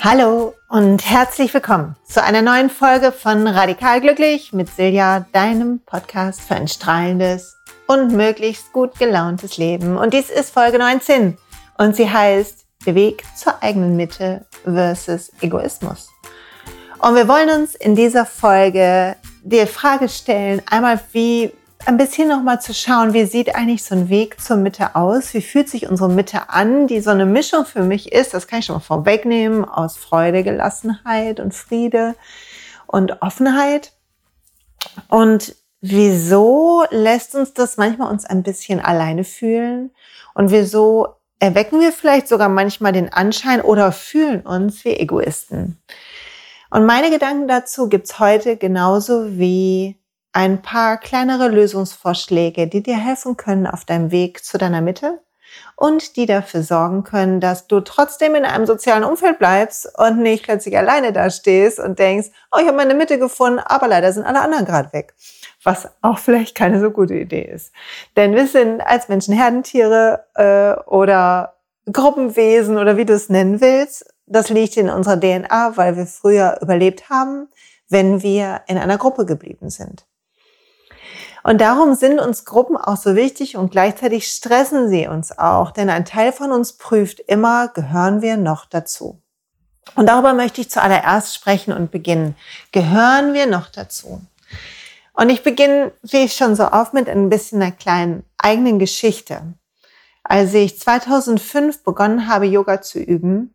[0.00, 6.40] Hallo und herzlich willkommen zu einer neuen Folge von Radikal Glücklich mit Silja, deinem Podcast
[6.40, 7.56] für ein strahlendes
[7.88, 9.96] und möglichst gut gelauntes Leben.
[9.96, 11.36] Und dies ist Folge 19
[11.78, 16.08] und sie heißt Der Weg zur eigenen Mitte versus Egoismus.
[17.00, 21.52] Und wir wollen uns in dieser Folge die Frage stellen, einmal wie
[21.86, 25.32] ein bisschen nochmal zu schauen, wie sieht eigentlich so ein Weg zur Mitte aus?
[25.34, 28.34] Wie fühlt sich unsere Mitte an, die so eine Mischung für mich ist?
[28.34, 32.14] Das kann ich schon mal vorwegnehmen aus Freude, Gelassenheit und Friede
[32.86, 33.92] und Offenheit.
[35.08, 39.90] Und wieso lässt uns das manchmal uns ein bisschen alleine fühlen?
[40.34, 45.80] Und wieso erwecken wir vielleicht sogar manchmal den Anschein oder fühlen uns wie Egoisten?
[46.70, 49.96] Und meine Gedanken dazu gibt's heute genauso wie
[50.32, 55.20] ein paar kleinere Lösungsvorschläge, die dir helfen können auf deinem Weg zu deiner Mitte
[55.76, 60.44] und die dafür sorgen können, dass du trotzdem in einem sozialen Umfeld bleibst und nicht
[60.44, 64.24] plötzlich alleine da stehst und denkst, oh, ich habe meine Mitte gefunden, aber leider sind
[64.24, 65.14] alle anderen gerade weg.
[65.62, 67.72] Was auch vielleicht keine so gute Idee ist.
[68.16, 71.54] Denn wir sind als Menschen Herdentiere äh, oder
[71.90, 74.04] Gruppenwesen oder wie du es nennen willst.
[74.26, 77.48] Das liegt in unserer DNA, weil wir früher überlebt haben,
[77.88, 80.06] wenn wir in einer Gruppe geblieben sind.
[81.48, 85.88] Und darum sind uns Gruppen auch so wichtig und gleichzeitig stressen sie uns auch, denn
[85.88, 89.22] ein Teil von uns prüft immer, gehören wir noch dazu.
[89.94, 92.36] Und darüber möchte ich zuallererst sprechen und beginnen.
[92.70, 94.20] Gehören wir noch dazu?
[95.14, 99.40] Und ich beginne, wie ich schon so oft, mit ein bisschen einer kleinen eigenen Geschichte.
[100.24, 103.54] Als ich 2005 begonnen habe, Yoga zu üben,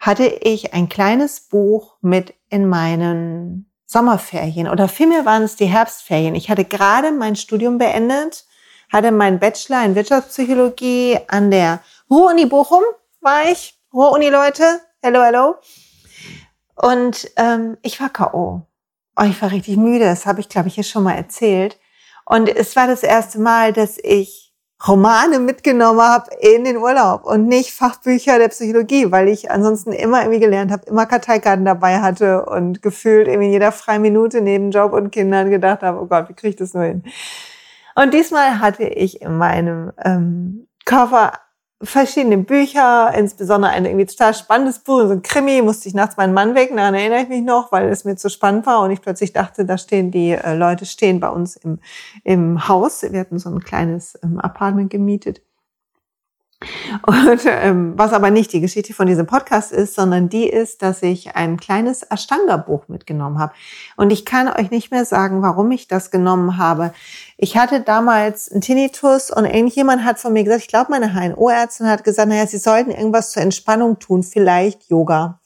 [0.00, 6.34] hatte ich ein kleines Buch mit in meinen Sommerferien oder vielmehr waren es die Herbstferien.
[6.34, 8.44] Ich hatte gerade mein Studium beendet,
[8.92, 12.82] hatte meinen Bachelor in Wirtschaftspsychologie an der Ruhr-Uni Bochum,
[13.20, 13.80] war ich.
[13.92, 15.54] Ruhr-Uni Leute, hello, hello.
[16.74, 18.62] Und ähm, ich war K.O.
[19.18, 21.78] Oh, ich war richtig müde, das habe ich, glaube ich, hier schon mal erzählt.
[22.26, 24.45] Und es war das erste Mal, dass ich
[24.86, 30.20] Romane mitgenommen habe in den Urlaub und nicht Fachbücher der Psychologie, weil ich ansonsten immer
[30.20, 34.70] irgendwie gelernt habe, immer Karteikarten dabei hatte und gefühlt irgendwie in jeder freien Minute neben
[34.70, 37.04] Job und Kindern gedacht habe, oh Gott, wie kriege ich das nur hin?
[37.94, 41.32] Und diesmal hatte ich in meinem ähm, Koffer
[41.82, 46.32] verschiedene Bücher, insbesondere ein irgendwie total spannendes Buch, so ein Krimi, musste ich nachts meinen
[46.32, 49.02] Mann wecken, daran erinnere ich mich noch, weil es mir zu spannend war und ich
[49.02, 51.78] plötzlich dachte, da stehen die äh, Leute stehen bei uns im,
[52.24, 53.02] im Haus.
[53.02, 55.42] Wir hatten so ein kleines ähm, Apartment gemietet
[57.06, 61.02] und ähm, was aber nicht die Geschichte von diesem Podcast ist, sondern die ist, dass
[61.02, 63.52] ich ein kleines Ashtanga-Buch mitgenommen habe.
[63.96, 66.94] Und ich kann euch nicht mehr sagen, warum ich das genommen habe.
[67.36, 71.88] Ich hatte damals einen Tinnitus und irgendjemand hat von mir gesagt, ich glaube, meine HNO-Ärztin
[71.88, 75.38] hat gesagt, naja, sie sollten irgendwas zur Entspannung tun, vielleicht Yoga.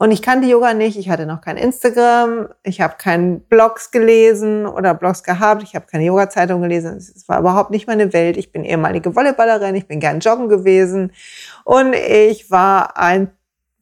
[0.00, 4.64] Und ich kannte Yoga nicht, ich hatte noch kein Instagram, ich habe keinen Blogs gelesen
[4.64, 6.96] oder Blogs gehabt, ich habe keine Yoga-Zeitung gelesen.
[6.96, 8.38] Es war überhaupt nicht meine Welt.
[8.38, 11.12] Ich bin ehemalige Volleyballerin, ich bin gern joggen gewesen
[11.64, 13.30] und ich war ein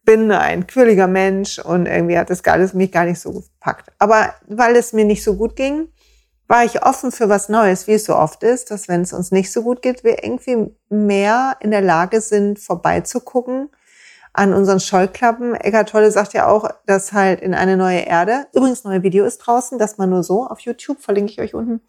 [0.05, 3.93] bin ein quirliger Mensch und irgendwie hat das alles mich gar nicht so gepackt.
[4.00, 5.87] Aber weil es mir nicht so gut ging,
[6.49, 9.31] war ich offen für was Neues, wie es so oft ist, dass wenn es uns
[9.31, 13.71] nicht so gut geht, wir irgendwie mehr in der Lage sind, vorbeizugucken
[14.38, 15.54] an unseren Scheuklappen.
[15.56, 19.38] Eckart Tolle sagt ja auch, dass halt in eine neue Erde, übrigens neue Video ist
[19.38, 21.81] draußen, das mal nur so auf YouTube, verlinke ich euch unten.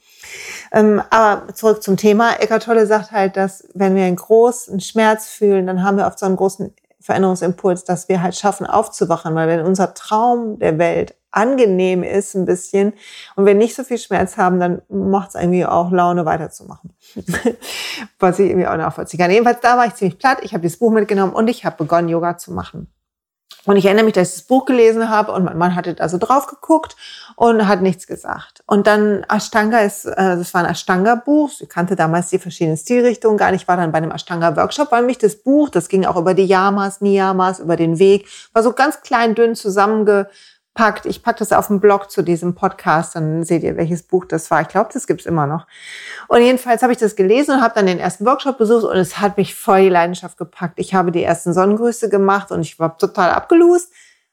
[0.72, 2.32] Ähm, aber zurück zum Thema.
[2.40, 6.18] Eckart Tolle sagt halt, dass wenn wir einen großen Schmerz fühlen, dann haben wir oft
[6.18, 11.16] so einen großen Veränderungsimpuls, dass wir halt schaffen aufzuwachen, weil wenn unser Traum der Welt
[11.32, 12.94] angenehm ist ein bisschen
[13.36, 16.94] und wir nicht so viel Schmerz haben, dann macht es irgendwie auch Laune weiterzumachen.
[18.20, 19.32] Was ich irgendwie auch nachvollziehen kann.
[19.32, 20.40] Jedenfalls da war ich ziemlich platt.
[20.42, 22.88] Ich habe dieses Buch mitgenommen und ich habe begonnen, Yoga zu machen.
[23.66, 26.08] Und ich erinnere mich, dass ich das Buch gelesen habe und mein Mann hatte da
[26.08, 26.96] so drauf geguckt
[27.36, 28.64] und hat nichts gesagt.
[28.66, 31.52] Und dann Ashtanga ist, äh, das war ein Ashtanga-Buch.
[31.60, 33.64] Ich kannte damals die verschiedenen Stilrichtungen gar nicht.
[33.64, 36.46] Ich war dann bei einem Ashtanga-Workshop, weil mich das Buch, das ging auch über die
[36.46, 40.30] Yamas, Niyamas, über den Weg, war so ganz klein, dünn zusammenge
[40.74, 41.06] packt.
[41.06, 44.50] Ich packe das auf dem Blog zu diesem Podcast, dann seht ihr, welches Buch das
[44.50, 44.62] war.
[44.62, 45.68] Ich glaube, das gibt's immer noch.
[46.28, 49.20] Und jedenfalls habe ich das gelesen und habe dann den ersten Workshop besucht und es
[49.20, 50.80] hat mich voll die Leidenschaft gepackt.
[50.80, 53.92] Ich habe die ersten Sonnengrüße gemacht und ich war total abgelust.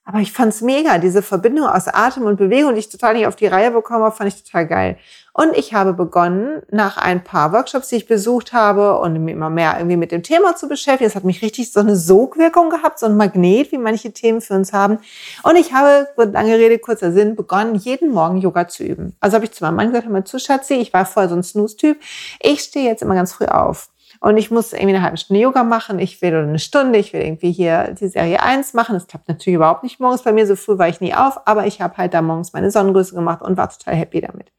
[0.09, 3.35] Aber ich fand's mega, diese Verbindung aus Atem und Bewegung, die ich total nicht auf
[3.35, 4.99] die Reihe bekommen habe, fand ich total geil.
[5.39, 9.51] Und ich habe begonnen, nach ein paar Workshops, die ich besucht habe und mich immer
[9.51, 11.11] mehr irgendwie mit dem Thema zu beschäftigen.
[11.11, 14.55] Es hat mich richtig so eine Sogwirkung gehabt, so ein Magnet, wie manche Themen für
[14.55, 14.97] uns haben.
[15.43, 19.15] Und ich habe, lange Rede, kurzer Sinn, begonnen, jeden Morgen Yoga zu üben.
[19.21, 21.37] Also habe ich zu meinem Mann gesagt, hör mal zu, Schatzi, ich war vorher so
[21.37, 21.99] ein Snooze-Typ.
[22.41, 23.91] Ich stehe jetzt immer ganz früh auf.
[24.21, 27.13] und ich muss irgendwie eine halbe Stunde Yoga machen, ich will oder eine Stunde, ich
[27.13, 28.95] will irgendwie hier die Serie 1 machen.
[28.95, 31.67] Das klappt natürlich überhaupt nicht morgens bei mir, so früh war ich nie auf, aber
[31.67, 34.51] ich habe halt da morgens meine Sonnengröße gemacht und war total happy damit.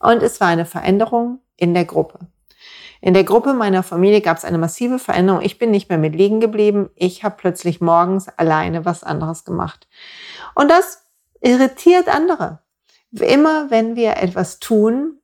[0.00, 2.18] Und es war eine Veränderung in der Gruppe.
[3.00, 5.40] In der Gruppe meiner Familie gab es eine massive Veränderung.
[5.42, 6.90] Ich bin nicht mehr mit liegen geblieben.
[6.96, 9.88] Ich habe plötzlich morgens alleine was anderes gemacht.
[10.54, 11.06] Und das
[11.40, 12.58] irritiert andere.
[13.12, 15.20] Immer wenn wir etwas tun,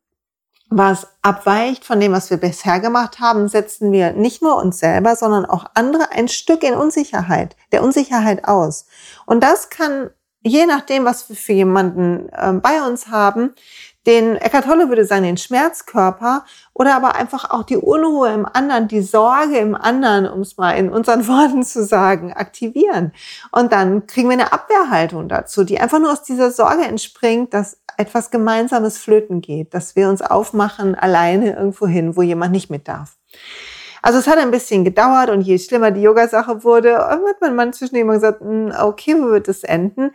[0.68, 5.14] was abweicht von dem, was wir bisher gemacht haben, setzen wir nicht nur uns selber,
[5.14, 8.86] sondern auch andere ein Stück in Unsicherheit, der Unsicherheit aus.
[9.26, 10.10] Und das kann,
[10.46, 13.54] je nachdem, was wir für jemanden äh, bei uns haben,
[14.06, 18.86] den Eckhart Tolle würde sagen, den Schmerzkörper oder aber einfach auch die Unruhe im anderen,
[18.86, 23.12] die Sorge im anderen, um es mal in unseren Worten zu sagen, aktivieren.
[23.50, 27.78] Und dann kriegen wir eine Abwehrhaltung dazu, die einfach nur aus dieser Sorge entspringt, dass
[27.96, 32.86] etwas Gemeinsames flöten geht, dass wir uns aufmachen alleine irgendwo hin, wo jemand nicht mit
[32.86, 33.16] darf.
[34.06, 37.72] Also es hat ein bisschen gedauert und je schlimmer die Yoga-Sache wurde, hat mein Mann
[37.72, 40.12] zwischen immer gesagt, hm, okay, wo wird es enden?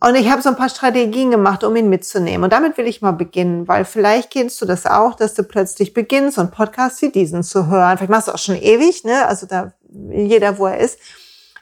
[0.00, 2.44] Und ich habe so ein paar Strategien gemacht, um ihn mitzunehmen.
[2.44, 5.92] Und damit will ich mal beginnen, weil vielleicht kennst du das auch, dass du plötzlich
[5.92, 7.98] beginnst, so einen Podcast wie diesen zu hören.
[7.98, 9.26] Vielleicht machst du auch schon ewig, ne?
[9.26, 10.98] Also da jeder, wo er ist.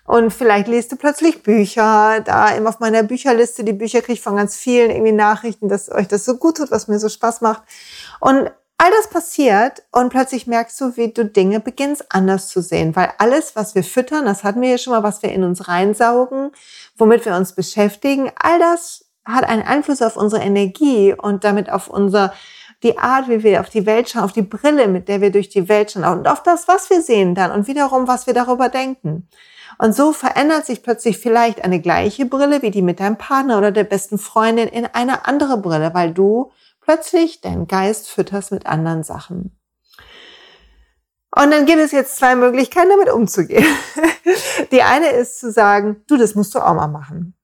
[0.07, 2.21] Und vielleicht liest du plötzlich Bücher.
[2.25, 5.91] Da immer auf meiner Bücherliste, die Bücher kriege ich von ganz vielen irgendwie Nachrichten, dass
[5.91, 7.65] euch das so gut tut, was mir so Spaß macht.
[8.21, 12.95] Und all das passiert und plötzlich merkst du, wie du Dinge beginnst anders zu sehen,
[12.97, 15.69] weil alles, was wir füttern, das hatten wir ja schon mal, was wir in uns
[15.69, 16.51] reinsaugen,
[16.97, 21.89] womit wir uns beschäftigen, all das hat einen Einfluss auf unsere Energie und damit auf
[21.89, 22.35] unser
[22.83, 25.49] die Art, wie wir auf die Welt schauen, auf die Brille, mit der wir durch
[25.49, 28.69] die Welt schauen und auf das, was wir sehen dann und wiederum, was wir darüber
[28.69, 29.29] denken.
[29.79, 33.73] Und so verändert sich plötzlich vielleicht eine gleiche Brille wie die mit deinem Partner oder
[33.73, 36.53] der besten Freundin in eine andere Brille, weil du
[36.85, 39.59] plötzlich deinen Geist fütterst mit anderen Sachen.
[41.37, 43.67] Und dann gibt es jetzt zwei Möglichkeiten, damit umzugehen.
[44.73, 47.35] Die eine ist zu sagen, du, das musst du auch mal machen.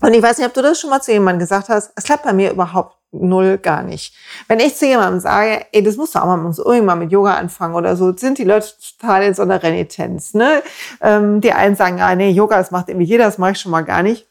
[0.00, 1.92] Und ich weiß nicht, ob du das schon mal zu jemandem gesagt hast.
[1.94, 4.14] Es klappt bei mir überhaupt null gar nicht.
[4.48, 7.34] Wenn ich zu jemandem sage, ey, das musst du auch mal, musst irgendwann mit Yoga
[7.34, 8.68] anfangen oder so, sind die Leute
[8.98, 10.34] total in so einer Renitenz.
[10.34, 10.62] Ne?
[11.00, 13.72] Ähm, die einen sagen, ah, nee, Yoga, das macht irgendwie jeder, das mache ich schon
[13.72, 14.29] mal gar nicht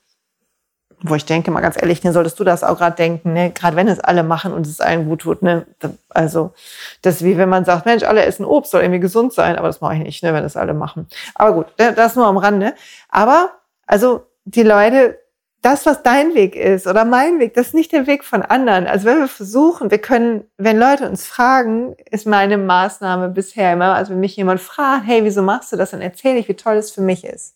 [1.01, 3.51] wo ich denke, mal ganz ehrlich, ne, solltest du das auch gerade denken, ne?
[3.51, 5.41] gerade wenn es alle machen und es allen gut tut.
[5.41, 5.65] Ne?
[6.09, 6.53] Also
[7.01, 9.67] das ist wie wenn man sagt, Mensch, alle essen Obst, soll irgendwie gesund sein, aber
[9.67, 11.07] das mache ich nicht, ne, wenn es alle machen.
[11.35, 12.73] Aber gut, das nur am Rande.
[13.09, 13.51] Aber
[13.85, 15.17] also die Leute,
[15.61, 18.87] das, was dein Weg ist oder mein Weg, das ist nicht der Weg von anderen.
[18.87, 23.95] Also wenn wir versuchen, wir können, wenn Leute uns fragen, ist meine Maßnahme bisher immer,
[23.95, 26.77] also wenn mich jemand fragt, hey, wieso machst du das, dann erzähle ich, wie toll
[26.77, 27.55] es für mich ist.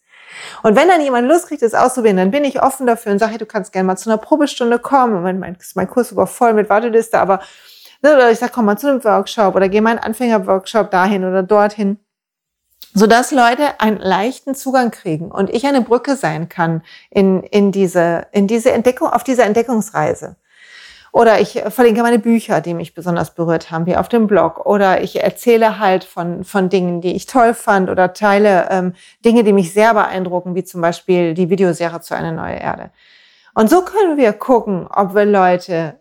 [0.64, 3.32] Und wenn dann jemand Lust kriegt, das auszuprobieren, dann bin ich offen dafür und sage,
[3.32, 5.16] hey, du kannst gerne mal zu einer Probestunde kommen.
[5.16, 7.42] Und mein, mein Kurs über voll mit Warteliste, aber
[8.02, 11.24] ne, oder ich sage, komm mal zu einem Workshop oder geh mal einen Anfängerworkshop dahin
[11.26, 12.00] oder dorthin
[12.94, 18.28] sodass Leute einen leichten Zugang kriegen und ich eine Brücke sein kann in, in diese,
[18.32, 20.36] in diese Entdeckung, auf dieser Entdeckungsreise.
[21.14, 24.66] Oder ich verlinke meine Bücher, die mich besonders berührt haben, wie auf dem Blog.
[24.66, 28.94] Oder ich erzähle halt von, von Dingen, die ich toll fand oder teile ähm,
[29.24, 32.90] Dinge, die mich sehr beeindrucken, wie zum Beispiel die Videoserie zu einer neue Erde.
[33.54, 36.00] Und so können wir gucken, ob wir Leute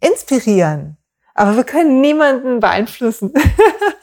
[0.00, 0.96] inspirieren.
[1.34, 3.34] Aber wir können niemanden beeinflussen.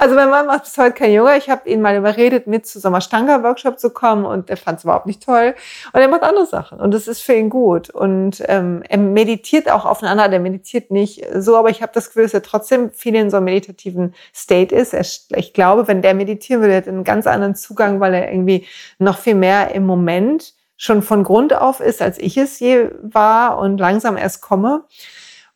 [0.00, 1.36] Also mein Mann macht bis heute kein Yoga.
[1.36, 4.78] Ich habe ihn mal überredet, mit zu so einem Ashtanga-Workshop zu kommen und er fand
[4.78, 5.54] es überhaupt nicht toll.
[5.92, 7.90] Und er macht andere Sachen und das ist für ihn gut.
[7.90, 10.28] Und ähm, er meditiert auch aufeinander.
[10.28, 13.36] Der meditiert nicht so, aber ich habe das Gefühl, dass er trotzdem viel in so
[13.38, 14.94] einem meditativen State ist.
[14.94, 15.06] Er,
[15.38, 18.66] ich glaube, wenn der meditieren würde, hätte er einen ganz anderen Zugang, weil er irgendwie
[18.98, 23.58] noch viel mehr im Moment schon von Grund auf ist, als ich es je war
[23.58, 24.84] und langsam erst komme.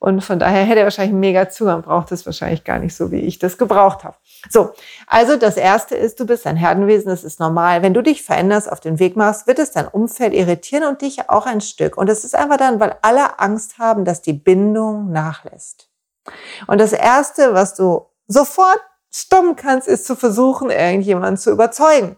[0.01, 3.19] Und von daher hätte er wahrscheinlich mega Zugang, braucht es wahrscheinlich gar nicht so, wie
[3.19, 4.17] ich das gebraucht habe.
[4.49, 4.73] So,
[5.09, 7.83] also das erste ist, du bist ein Herdenwesen, das ist normal.
[7.83, 11.29] Wenn du dich veränderst, auf den Weg machst, wird es dein Umfeld irritieren und dich
[11.29, 11.97] auch ein Stück.
[11.97, 15.91] Und das ist einfach dann, weil alle Angst haben, dass die Bindung nachlässt.
[16.69, 22.17] Und das erste, was du sofort stummen kannst, ist zu versuchen, irgendjemanden zu überzeugen.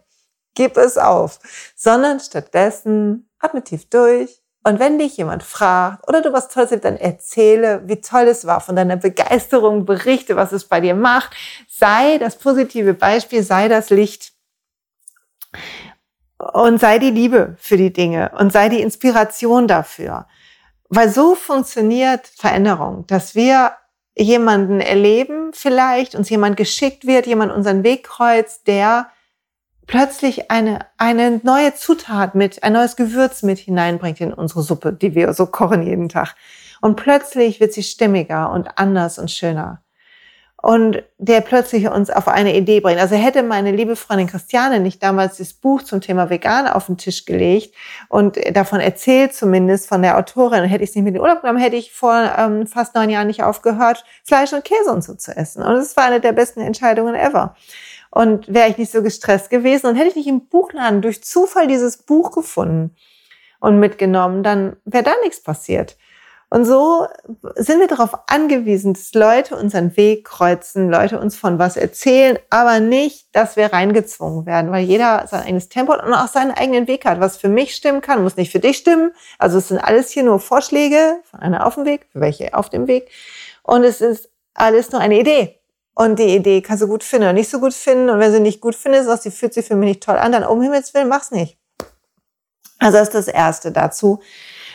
[0.54, 1.38] Gib es auf.
[1.76, 6.84] Sondern stattdessen atme tief durch, und wenn dich jemand fragt oder du was Tolles hast,
[6.84, 11.34] dann erzähle, wie toll es war, von deiner Begeisterung berichte, was es bei dir macht.
[11.66, 14.32] Sei das positive Beispiel, sei das Licht.
[16.52, 20.26] Und sei die Liebe für die Dinge und sei die Inspiration dafür.
[20.88, 23.72] Weil so funktioniert Veränderung, dass wir
[24.16, 29.10] jemanden erleben, vielleicht uns jemand geschickt wird, jemand unseren Weg kreuzt, der
[29.90, 35.16] plötzlich eine, eine neue Zutat mit, ein neues Gewürz mit hineinbringt in unsere Suppe, die
[35.16, 36.37] wir so kochen jeden Tag.
[36.80, 39.82] Und plötzlich wird sie stimmiger und anders und schöner.
[40.62, 43.00] und der plötzlich uns auf eine Idee bringt.
[43.00, 46.99] Also hätte meine liebe Freundin Christiane nicht damals das Buch zum Thema Vegan auf den
[46.99, 47.75] Tisch gelegt
[48.09, 51.40] und davon erzählt zumindest von der Autorin, hätte ich es nicht mit in den Urlaub
[51.40, 55.14] genommen, hätte ich vor ähm, fast neun Jahren nicht aufgehört, Fleisch und Käse und so
[55.14, 55.62] zu essen.
[55.62, 57.56] Und es war eine der besten Entscheidungen ever.
[58.10, 61.68] Und wäre ich nicht so gestresst gewesen und hätte ich nicht im Buchladen durch Zufall
[61.68, 62.96] dieses Buch gefunden
[63.60, 65.96] und mitgenommen, dann wäre da nichts passiert.
[66.52, 67.06] Und so
[67.54, 72.80] sind wir darauf angewiesen, dass Leute unseren Weg kreuzen, Leute uns von was erzählen, aber
[72.80, 77.04] nicht, dass wir reingezwungen werden, weil jeder sein eigenes Tempo und auch seinen eigenen Weg
[77.04, 77.20] hat.
[77.20, 79.12] Was für mich stimmen kann, muss nicht für dich stimmen.
[79.38, 82.68] Also es sind alles hier nur Vorschläge von einer auf dem Weg, für welche auf
[82.68, 83.08] dem Weg.
[83.62, 85.59] Und es ist alles nur eine Idee.
[85.94, 88.11] Und die Idee kannst du gut finden oder nicht so gut finden.
[88.11, 90.32] Und wenn sie nicht gut findest, sagst, sie fühlt sich für mich nicht toll an,
[90.32, 91.59] dann um Himmels Willen, mach's nicht.
[92.78, 94.20] Also das ist das Erste dazu.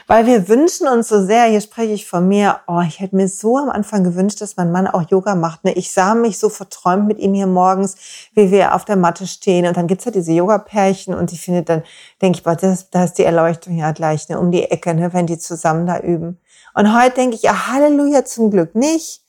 [0.08, 3.28] Weil wir wünschen uns so sehr, hier spreche ich von mir, oh, ich hätte mir
[3.28, 5.64] so am Anfang gewünscht, dass mein Mann auch Yoga macht.
[5.64, 5.74] Ne?
[5.74, 7.96] Ich sah mich so verträumt mit ihm hier morgens,
[8.36, 9.66] wie wir auf der Matte stehen.
[9.66, 11.84] Und dann gibt's ja diese Yoga-Pärchen und ich finde, dann
[12.22, 15.12] denke ich, boah, das, da ist die Erleuchtung ja gleich ne, um die Ecke, ne,
[15.12, 16.40] wenn die zusammen da üben.
[16.76, 19.25] Und heute denke ich, ja, Halleluja, zum Glück nicht.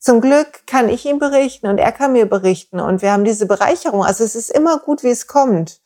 [0.00, 3.46] Zum Glück kann ich ihm berichten und er kann mir berichten und wir haben diese
[3.46, 4.02] Bereicherung.
[4.02, 5.80] Also es ist immer gut, wie es kommt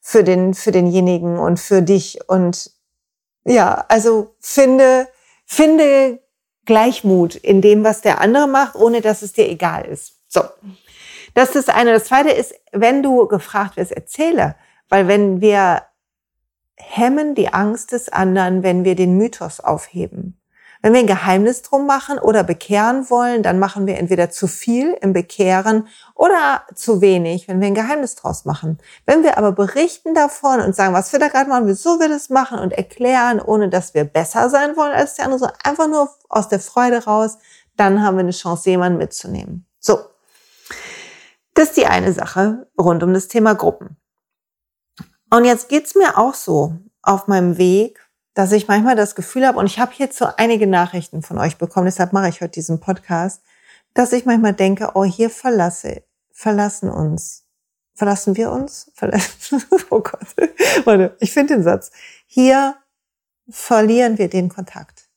[0.00, 2.70] für den, für denjenigen und für dich und
[3.44, 5.06] ja, also finde,
[5.44, 6.18] finde
[6.64, 10.14] Gleichmut in dem, was der andere macht, ohne dass es dir egal ist.
[10.28, 10.42] So.
[11.34, 11.92] Das ist das eine.
[11.92, 14.56] Das zweite ist, wenn du gefragt wirst, erzähle.
[14.88, 15.82] Weil wenn wir
[16.76, 20.37] hemmen die Angst des anderen, wenn wir den Mythos aufheben.
[20.80, 24.96] Wenn wir ein Geheimnis drum machen oder bekehren wollen, dann machen wir entweder zu viel
[25.00, 28.78] im Bekehren oder zu wenig, wenn wir ein Geheimnis draus machen.
[29.04, 32.30] Wenn wir aber berichten davon und sagen, was wir da gerade machen, wieso wir das
[32.30, 36.10] machen und erklären, ohne dass wir besser sein wollen als der andere, so einfach nur
[36.28, 37.38] aus der Freude raus,
[37.76, 39.66] dann haben wir eine Chance, jemanden mitzunehmen.
[39.80, 39.98] So.
[41.54, 43.96] Das ist die eine Sache rund um das Thema Gruppen.
[45.30, 48.07] Und jetzt geht's mir auch so auf meinem Weg,
[48.38, 51.86] dass ich manchmal das Gefühl habe, und ich habe hierzu einige Nachrichten von euch bekommen,
[51.86, 53.42] deshalb mache ich heute diesen Podcast,
[53.94, 57.48] dass ich manchmal denke, oh, hier verlasse, verlassen uns.
[57.94, 58.92] Verlassen wir uns?
[58.94, 60.36] Verlassen, oh Gott.
[60.84, 61.90] Warte, ich finde den Satz.
[62.28, 62.76] Hier
[63.48, 65.08] verlieren wir den Kontakt.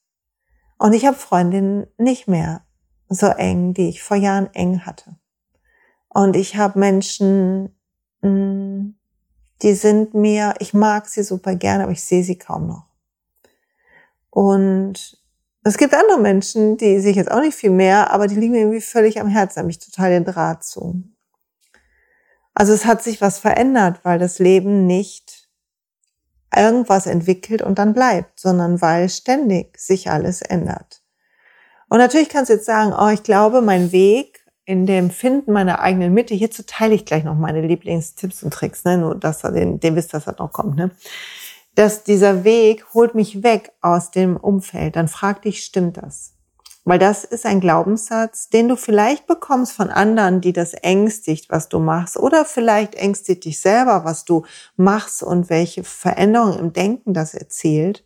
[0.80, 2.66] Und ich habe Freundinnen nicht mehr
[3.08, 5.16] so eng, die ich vor Jahren eng hatte.
[6.10, 7.70] Und ich habe Menschen,
[8.22, 8.96] mm,
[9.62, 12.91] die sind mir, ich mag sie super gerne, aber ich sehe sie kaum noch.
[14.32, 15.20] Und
[15.64, 18.54] es gibt andere Menschen, die sehe ich jetzt auch nicht viel mehr, aber die liegen
[18.54, 21.04] mir irgendwie völlig am Herzen, habe ich total den Draht zu.
[22.56, 25.48] Also es hat sich was verändert, weil das Leben nicht
[26.56, 31.02] irgendwas entwickelt und dann bleibt, sondern weil ständig sich alles ändert.
[31.90, 35.80] Und natürlich kannst du jetzt sagen, oh, ich glaube, mein Weg in dem Finden meiner
[35.80, 38.98] eigenen Mitte, hierzu teile ich gleich noch meine Lieblingstipps und Tricks, ne?
[38.98, 40.76] nur dass ihr den, den wisst, dass das noch kommt.
[40.76, 40.92] Ne?
[41.76, 46.34] Dass dieser Weg holt mich weg aus dem Umfeld, dann frag dich, stimmt das?
[46.84, 51.70] Weil das ist ein Glaubenssatz, den du vielleicht bekommst von anderen, die das ängstigt, was
[51.70, 52.18] du machst.
[52.18, 54.46] Oder vielleicht ängstigt dich selber, was du
[54.78, 58.04] machst und welche Veränderungen im Denken das erzielt.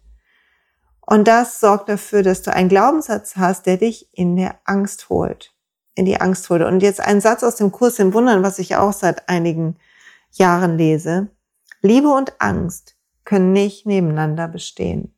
[1.00, 5.54] Und das sorgt dafür, dass du einen Glaubenssatz hast, der dich in der Angst holt.
[5.94, 6.64] In die Angst holt.
[6.64, 9.78] Und jetzt ein Satz aus dem Kurs im Wundern, was ich auch seit einigen
[10.32, 11.30] Jahren lese.
[11.82, 12.95] Liebe und Angst
[13.26, 15.16] können nicht nebeneinander bestehen.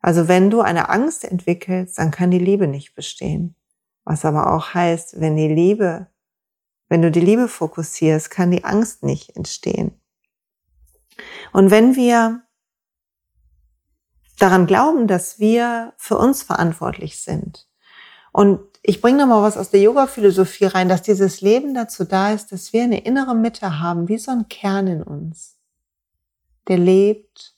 [0.00, 3.56] Also wenn du eine Angst entwickelst, dann kann die Liebe nicht bestehen.
[4.04, 6.06] Was aber auch heißt, wenn die Liebe,
[6.88, 10.00] wenn du die Liebe fokussierst, kann die Angst nicht entstehen.
[11.52, 12.42] Und wenn wir
[14.38, 17.66] daran glauben, dass wir für uns verantwortlich sind,
[18.32, 22.52] und ich bringe nochmal was aus der Yoga-Philosophie rein, dass dieses Leben dazu da ist,
[22.52, 25.55] dass wir eine innere Mitte haben, wie so ein Kern in uns
[26.68, 27.56] der lebt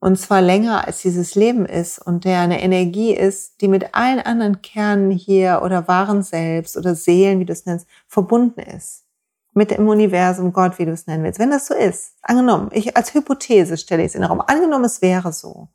[0.00, 4.18] und zwar länger als dieses Leben ist und der eine Energie ist, die mit allen
[4.18, 9.04] anderen Kernen hier oder wahren Selbst oder Seelen, wie du es nennst, verbunden ist.
[9.52, 11.38] Mit dem Universum, Gott, wie du es nennen willst.
[11.38, 14.84] Wenn das so ist, angenommen, ich als Hypothese stelle ich es in den Raum, angenommen,
[14.84, 15.68] es wäre so.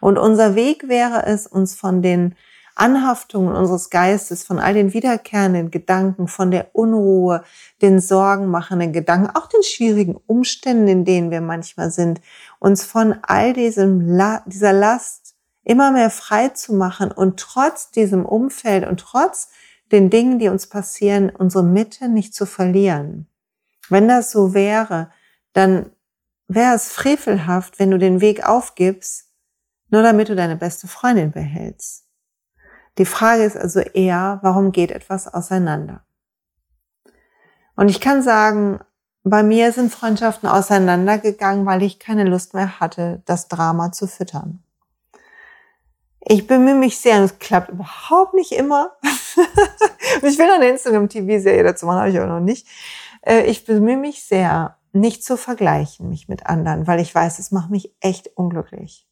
[0.00, 2.36] Und unser Weg wäre es, uns von den
[2.74, 7.44] Anhaftungen unseres Geistes, von all den wiederkehrenden Gedanken, von der Unruhe,
[7.80, 12.20] den sorgenmachenden Gedanken, auch den schwierigen Umständen, in denen wir manchmal sind,
[12.58, 18.86] uns von all diesem dieser Last immer mehr frei zu machen und trotz diesem Umfeld
[18.86, 19.48] und trotz
[19.92, 23.28] den Dingen, die uns passieren, unsere Mitte nicht zu verlieren.
[23.88, 25.10] Wenn das so wäre,
[25.52, 25.90] dann
[26.48, 29.28] wäre es frevelhaft, wenn du den Weg aufgibst,
[29.90, 32.06] nur damit du deine beste Freundin behältst.
[32.98, 36.04] Die Frage ist also eher, warum geht etwas auseinander?
[37.74, 38.80] Und ich kann sagen,
[39.24, 44.62] bei mir sind Freundschaften auseinandergegangen, weil ich keine Lust mehr hatte, das Drama zu füttern.
[46.20, 48.92] Ich bemühe mich sehr, und es klappt überhaupt nicht immer.
[50.22, 52.66] ich will noch eine Instagram-TV-Serie dazu machen, habe ich aber noch nicht.
[53.22, 57.50] Äh, ich bemühe mich sehr, nicht zu vergleichen, mich mit anderen, weil ich weiß, es
[57.50, 59.08] macht mich echt unglücklich.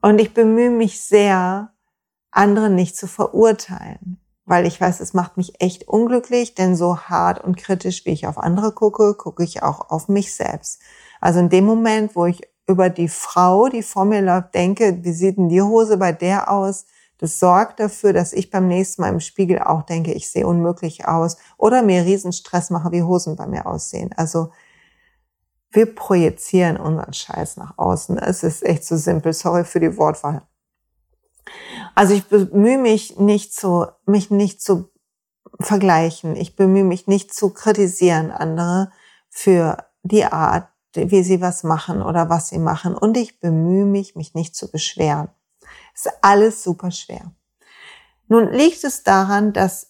[0.00, 1.71] Und ich bemühe mich sehr,
[2.32, 7.44] andere nicht zu verurteilen, weil ich weiß, es macht mich echt unglücklich, denn so hart
[7.44, 10.80] und kritisch, wie ich auf andere gucke, gucke ich auch auf mich selbst.
[11.20, 15.12] Also in dem Moment, wo ich über die Frau, die vor mir läuft, denke, wie
[15.12, 16.86] sieht denn die Hose bei der aus?
[17.18, 21.06] Das sorgt dafür, dass ich beim nächsten Mal im Spiegel auch denke, ich sehe unmöglich
[21.06, 24.10] aus oder mir riesen Stress mache, wie Hosen bei mir aussehen.
[24.16, 24.50] Also
[25.70, 28.18] wir projizieren unseren Scheiß nach außen.
[28.18, 29.32] Es ist echt so simpel.
[29.32, 30.42] Sorry für die Wortwahl.
[31.94, 34.90] Also ich bemühe mich nicht zu, mich nicht zu
[35.60, 36.36] vergleichen.
[36.36, 38.90] Ich bemühe mich nicht zu kritisieren andere
[39.28, 42.94] für die Art, wie sie was machen oder was sie machen.
[42.94, 45.28] Und ich bemühe mich, mich nicht zu beschweren.
[45.94, 47.32] ist alles super schwer.
[48.28, 49.88] Nun liegt es daran, dass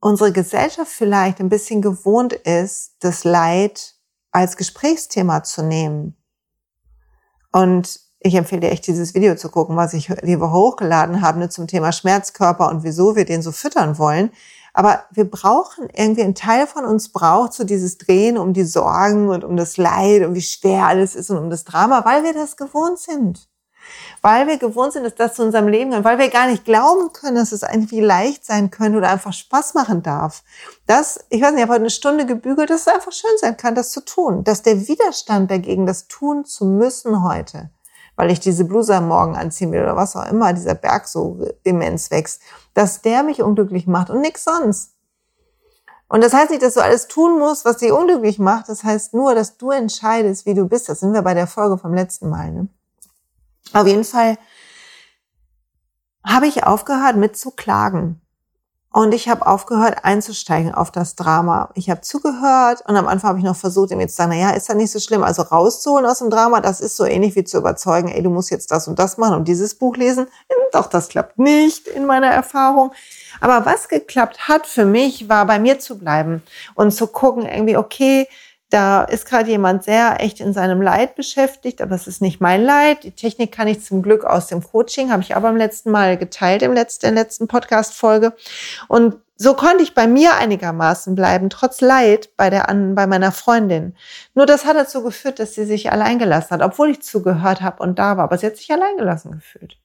[0.00, 3.94] unsere Gesellschaft vielleicht ein bisschen gewohnt ist, das Leid
[4.30, 6.16] als Gesprächsthema zu nehmen.
[7.50, 11.38] Und ich empfehle dir echt dieses Video zu gucken, was ich die Woche hochgeladen habe
[11.38, 14.30] ne, zum Thema Schmerzkörper und wieso wir den so füttern wollen.
[14.74, 19.28] Aber wir brauchen irgendwie, ein Teil von uns braucht so dieses Drehen um die Sorgen
[19.28, 22.34] und um das Leid und wie schwer alles ist und um das Drama, weil wir
[22.34, 23.48] das gewohnt sind
[24.22, 27.12] weil wir gewohnt sind, dass das zu unserem Leben gehört, weil wir gar nicht glauben
[27.12, 30.42] können, dass es irgendwie leicht sein könnte oder einfach Spaß machen darf.
[30.86, 33.56] Das, ich weiß nicht, ich habe heute eine Stunde gebügelt, dass es einfach schön sein
[33.56, 34.44] kann, das zu tun.
[34.44, 37.70] Dass der Widerstand dagegen, das tun zu müssen heute,
[38.18, 41.40] weil ich diese Bluse am Morgen anziehen will oder was auch immer, dieser Berg so
[41.62, 42.42] immens wächst,
[42.74, 44.94] dass der mich unglücklich macht und nichts sonst.
[46.08, 48.68] Und das heißt nicht, dass du alles tun musst, was dich unglücklich macht.
[48.68, 50.88] Das heißt nur, dass du entscheidest, wie du bist.
[50.88, 52.50] Das sind wir bei der Folge vom letzten Mal.
[52.50, 52.68] Ne?
[53.72, 54.36] Auf jeden Fall
[56.26, 58.20] habe ich aufgehört mit zu klagen.
[58.98, 61.70] Und ich habe aufgehört einzusteigen auf das Drama.
[61.74, 64.50] Ich habe zugehört und am Anfang habe ich noch versucht, ihm jetzt zu sagen, naja,
[64.50, 65.22] ist ja nicht so schlimm.
[65.22, 68.50] Also rauszuholen aus dem Drama, das ist so ähnlich wie zu überzeugen, ey, du musst
[68.50, 70.26] jetzt das und das machen und dieses Buch lesen.
[70.72, 72.90] Doch, das klappt nicht in meiner Erfahrung.
[73.40, 76.42] Aber was geklappt hat für mich, war bei mir zu bleiben
[76.74, 78.26] und zu gucken, irgendwie, okay,
[78.70, 82.62] da ist gerade jemand sehr echt in seinem Leid beschäftigt, aber es ist nicht mein
[82.62, 83.04] Leid.
[83.04, 86.18] Die Technik kann ich zum Glück aus dem Coaching, habe ich aber im letzten Mal
[86.18, 88.34] geteilt, im letzten, letzten Podcast-Folge.
[88.88, 93.94] Und so konnte ich bei mir einigermaßen bleiben, trotz Leid bei, der, bei meiner Freundin.
[94.34, 97.82] Nur das hat dazu geführt, dass sie sich allein gelassen hat, obwohl ich zugehört habe
[97.82, 98.24] und da war.
[98.24, 99.78] Aber sie hat sich allein gelassen gefühlt.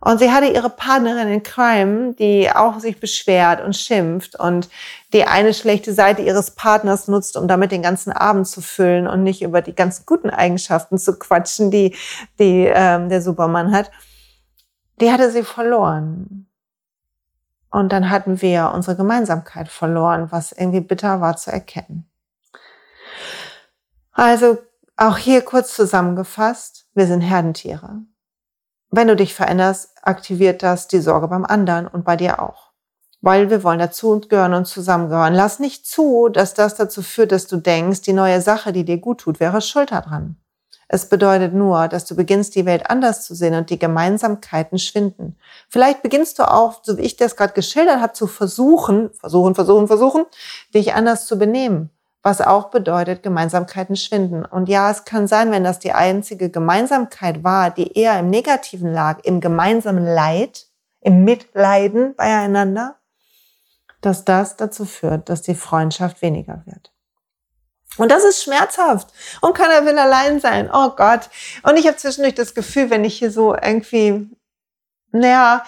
[0.00, 4.68] Und sie hatte ihre Partnerin in Crime, die auch sich beschwert und schimpft und
[5.12, 9.22] die eine schlechte Seite ihres Partners nutzt, um damit den ganzen Abend zu füllen und
[9.22, 11.96] nicht über die ganz guten Eigenschaften zu quatschen, die,
[12.38, 13.90] die ähm, der Supermann hat.
[15.00, 16.46] Die hatte sie verloren.
[17.70, 22.08] Und dann hatten wir unsere Gemeinsamkeit verloren, was irgendwie bitter war zu erkennen.
[24.12, 24.58] Also
[24.96, 28.00] auch hier kurz zusammengefasst, wir sind Herdentiere.
[28.90, 32.72] Wenn du dich veränderst, aktiviert das die Sorge beim anderen und bei dir auch.
[33.20, 35.34] Weil wir wollen dazu gehören und zusammengehören.
[35.34, 38.98] Lass nicht zu, dass das dazu führt, dass du denkst, die neue Sache, die dir
[38.98, 40.36] gut tut, wäre Schuld daran.
[40.88, 45.36] Es bedeutet nur, dass du beginnst, die Welt anders zu sehen und die Gemeinsamkeiten schwinden.
[45.68, 49.88] Vielleicht beginnst du auch, so wie ich das gerade geschildert habe, zu versuchen, versuchen, versuchen,
[49.88, 50.26] versuchen,
[50.72, 51.90] dich anders zu benehmen
[52.26, 54.44] was auch bedeutet, Gemeinsamkeiten schwinden.
[54.44, 58.92] Und ja, es kann sein, wenn das die einzige Gemeinsamkeit war, die eher im Negativen
[58.92, 60.66] lag, im gemeinsamen Leid,
[61.00, 62.96] im Mitleiden beieinander,
[64.00, 66.92] dass das dazu führt, dass die Freundschaft weniger wird.
[67.96, 69.12] Und das ist schmerzhaft.
[69.40, 70.68] Und keiner will allein sein.
[70.72, 71.30] Oh Gott.
[71.62, 74.28] Und ich habe zwischendurch das Gefühl, wenn ich hier so irgendwie,
[75.12, 75.64] naja,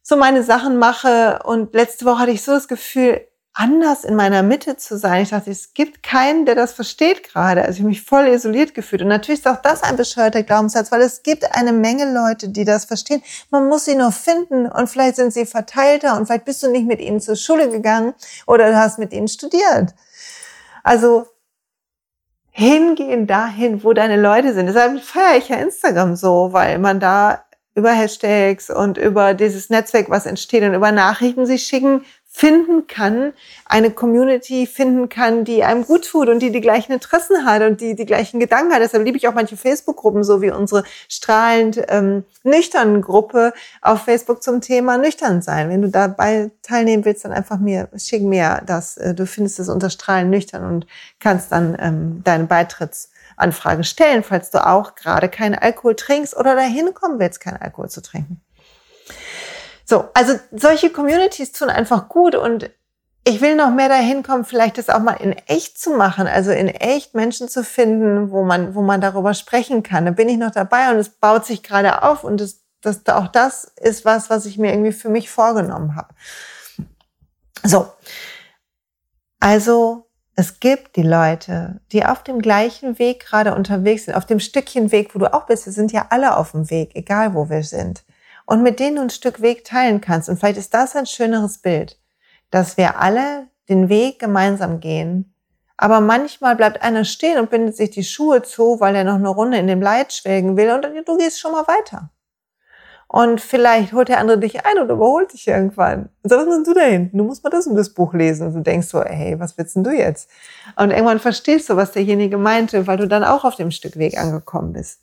[0.00, 3.26] so meine Sachen mache und letzte Woche hatte ich so das Gefühl,
[3.60, 5.22] anders in meiner Mitte zu sein.
[5.22, 7.60] Ich dachte, es gibt keinen, der das versteht gerade.
[7.60, 9.02] Also ich habe mich voll isoliert gefühlt.
[9.02, 12.64] Und natürlich ist auch das ein bescheuerter Glaubenssatz, weil es gibt eine Menge Leute, die
[12.64, 13.22] das verstehen.
[13.50, 16.86] Man muss sie nur finden und vielleicht sind sie verteilter und vielleicht bist du nicht
[16.86, 18.14] mit ihnen zur Schule gegangen
[18.46, 19.94] oder du hast mit ihnen studiert.
[20.82, 21.26] Also
[22.50, 24.68] hingehen dahin, wo deine Leute sind.
[24.68, 27.44] Deshalb feiere ich ja Instagram so, weil man da
[27.74, 32.04] über Hashtags und über dieses Netzwerk, was entsteht und über Nachrichten sich schicken,
[32.40, 33.34] finden kann,
[33.66, 37.82] eine Community finden kann, die einem gut tut und die die gleichen Interessen hat und
[37.82, 38.80] die die gleichen Gedanken hat.
[38.80, 44.42] Deshalb liebe ich auch manche Facebook-Gruppen, so wie unsere strahlend ähm, nüchternen Gruppe auf Facebook
[44.42, 45.68] zum Thema nüchtern sein.
[45.68, 48.96] Wenn du dabei teilnehmen willst, dann einfach mir schick mir das.
[48.96, 50.86] Äh, du findest es unter strahlend nüchtern und
[51.18, 56.94] kannst dann ähm, deine Beitrittsanfrage stellen, falls du auch gerade keinen Alkohol trinkst oder dahin
[56.94, 58.40] kommen willst, keinen Alkohol zu trinken.
[59.90, 62.70] So, also solche Communities tun einfach gut und
[63.24, 66.52] ich will noch mehr dahin kommen, vielleicht das auch mal in echt zu machen, also
[66.52, 70.04] in echt Menschen zu finden, wo man, wo man darüber sprechen kann.
[70.04, 73.26] Da bin ich noch dabei und es baut sich gerade auf und das, das, auch
[73.26, 76.14] das ist was, was ich mir irgendwie für mich vorgenommen habe.
[77.64, 77.92] So.
[79.40, 84.38] Also, es gibt die Leute, die auf dem gleichen Weg gerade unterwegs sind, auf dem
[84.38, 85.66] Stückchen Weg, wo du auch bist.
[85.66, 88.04] Wir sind ja alle auf dem Weg, egal wo wir sind
[88.50, 90.28] und mit denen du ein Stück Weg teilen kannst.
[90.28, 92.00] Und vielleicht ist das ein schöneres Bild,
[92.50, 95.32] dass wir alle den Weg gemeinsam gehen.
[95.76, 99.28] Aber manchmal bleibt einer stehen und bindet sich die Schuhe zu, weil er noch eine
[99.28, 102.10] Runde in dem Leid schwelgen will und du gehst schon mal weiter.
[103.06, 106.08] Und vielleicht holt der andere dich ein und überholt dich irgendwann.
[106.24, 107.18] Sagt, was machst du da hinten?
[107.18, 108.48] Du musst mal das und das Buch lesen.
[108.48, 110.28] Und du denkst so, hey, was willst denn du jetzt?
[110.74, 114.18] Und irgendwann verstehst du, was derjenige meinte, weil du dann auch auf dem Stück Weg
[114.18, 115.02] angekommen bist.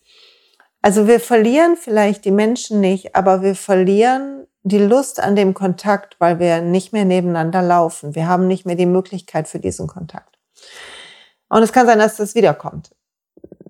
[0.81, 6.15] Also wir verlieren vielleicht die Menschen nicht, aber wir verlieren die Lust an dem Kontakt,
[6.19, 8.15] weil wir nicht mehr nebeneinander laufen.
[8.15, 10.37] Wir haben nicht mehr die Möglichkeit für diesen Kontakt.
[11.49, 12.93] Und es kann sein, dass das wiederkommt.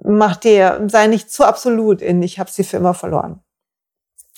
[0.04, 3.42] Mach dir, sei nicht zu absolut in, ich habe sie für immer verloren.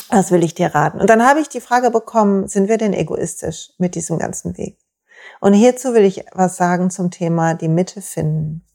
[0.10, 1.00] Das will ich dir raten.
[1.00, 4.78] Und dann habe ich die Frage bekommen, sind wir denn egoistisch mit diesem ganzen Weg?
[5.40, 8.66] Und hierzu will ich was sagen zum Thema die Mitte finden.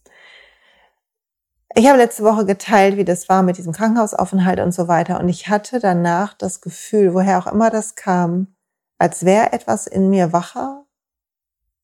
[1.77, 5.19] Ich habe letzte Woche geteilt, wie das war mit diesem Krankenhausaufenthalt und so weiter.
[5.19, 8.55] Und ich hatte danach das Gefühl, woher auch immer das kam,
[8.97, 10.87] als wäre etwas in mir wacher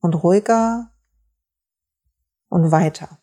[0.00, 0.92] und ruhiger
[2.48, 3.18] und weiter.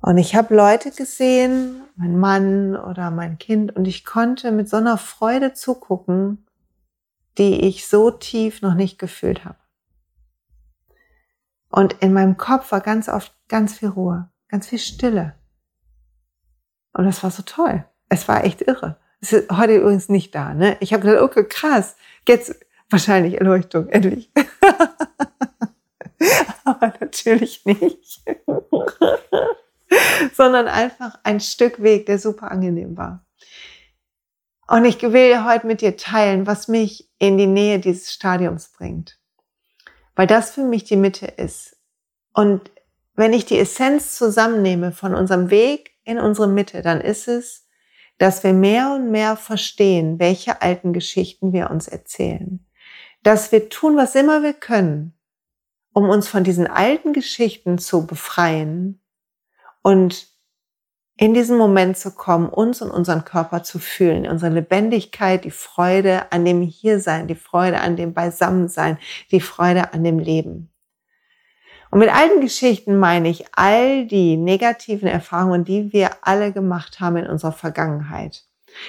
[0.00, 4.78] Und ich habe Leute gesehen, mein Mann oder mein Kind, und ich konnte mit so
[4.78, 6.46] einer Freude zugucken,
[7.36, 9.63] die ich so tief noch nicht gefühlt habe.
[11.74, 15.34] Und in meinem Kopf war ganz oft ganz viel Ruhe, ganz viel Stille.
[16.92, 17.84] Und das war so toll.
[18.08, 19.00] Es war echt irre.
[19.20, 20.54] Es ist heute übrigens nicht da.
[20.54, 20.76] Ne?
[20.78, 21.96] Ich habe gedacht, okay, krass,
[22.28, 22.54] jetzt
[22.90, 24.30] wahrscheinlich Erleuchtung, endlich.
[26.64, 28.22] Aber natürlich nicht.
[30.32, 33.26] Sondern einfach ein Stück Weg, der super angenehm war.
[34.68, 39.18] Und ich will heute mit dir teilen, was mich in die Nähe dieses Stadiums bringt
[40.14, 41.76] weil das für mich die Mitte ist.
[42.32, 42.70] Und
[43.14, 47.68] wenn ich die Essenz zusammennehme von unserem Weg in unsere Mitte, dann ist es,
[48.18, 52.64] dass wir mehr und mehr verstehen, welche alten Geschichten wir uns erzählen.
[53.22, 55.14] Dass wir tun, was immer wir können,
[55.92, 59.00] um uns von diesen alten Geschichten zu befreien
[59.82, 60.33] und
[61.16, 66.32] in diesen Moment zu kommen, uns und unseren Körper zu fühlen, unsere Lebendigkeit, die Freude
[66.32, 68.98] an dem Hiersein, die Freude an dem Beisammensein,
[69.30, 70.70] die Freude an dem Leben.
[71.92, 77.16] Und mit alten Geschichten meine ich all die negativen Erfahrungen, die wir alle gemacht haben
[77.18, 78.42] in unserer Vergangenheit.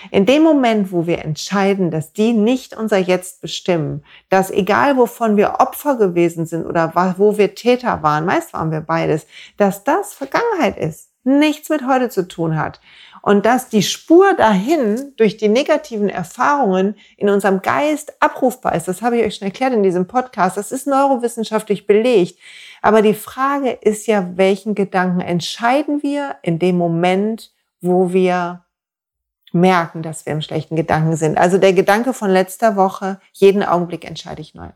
[0.09, 5.37] In dem Moment, wo wir entscheiden, dass die nicht unser Jetzt bestimmen, dass egal wovon
[5.37, 10.15] wir Opfer gewesen sind oder wo wir Täter waren, meist waren wir beides, dass das
[10.15, 12.79] Vergangenheit ist nichts mit heute zu tun hat.
[13.21, 19.01] Und dass die Spur dahin durch die negativen Erfahrungen in unserem Geist abrufbar ist, das
[19.01, 22.37] habe ich euch schon erklärt in diesem Podcast, das ist neurowissenschaftlich belegt.
[22.83, 28.63] Aber die Frage ist ja, welchen Gedanken entscheiden wir in dem Moment, wo wir
[29.51, 31.37] merken, dass wir im schlechten Gedanken sind.
[31.37, 34.69] Also der Gedanke von letzter Woche, jeden Augenblick entscheide ich neu.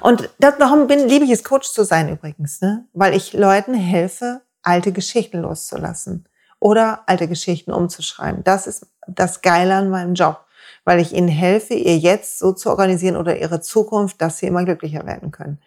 [0.00, 2.86] Und darum bin, liebe ich es, Coach zu sein übrigens, ne?
[2.92, 6.28] weil ich Leuten helfe, alte Geschichten loszulassen
[6.60, 8.44] oder alte Geschichten umzuschreiben.
[8.44, 10.44] Das ist das Geile an meinem Job,
[10.84, 14.64] weil ich ihnen helfe, ihr Jetzt so zu organisieren oder ihre Zukunft, dass sie immer
[14.64, 15.58] glücklicher werden können.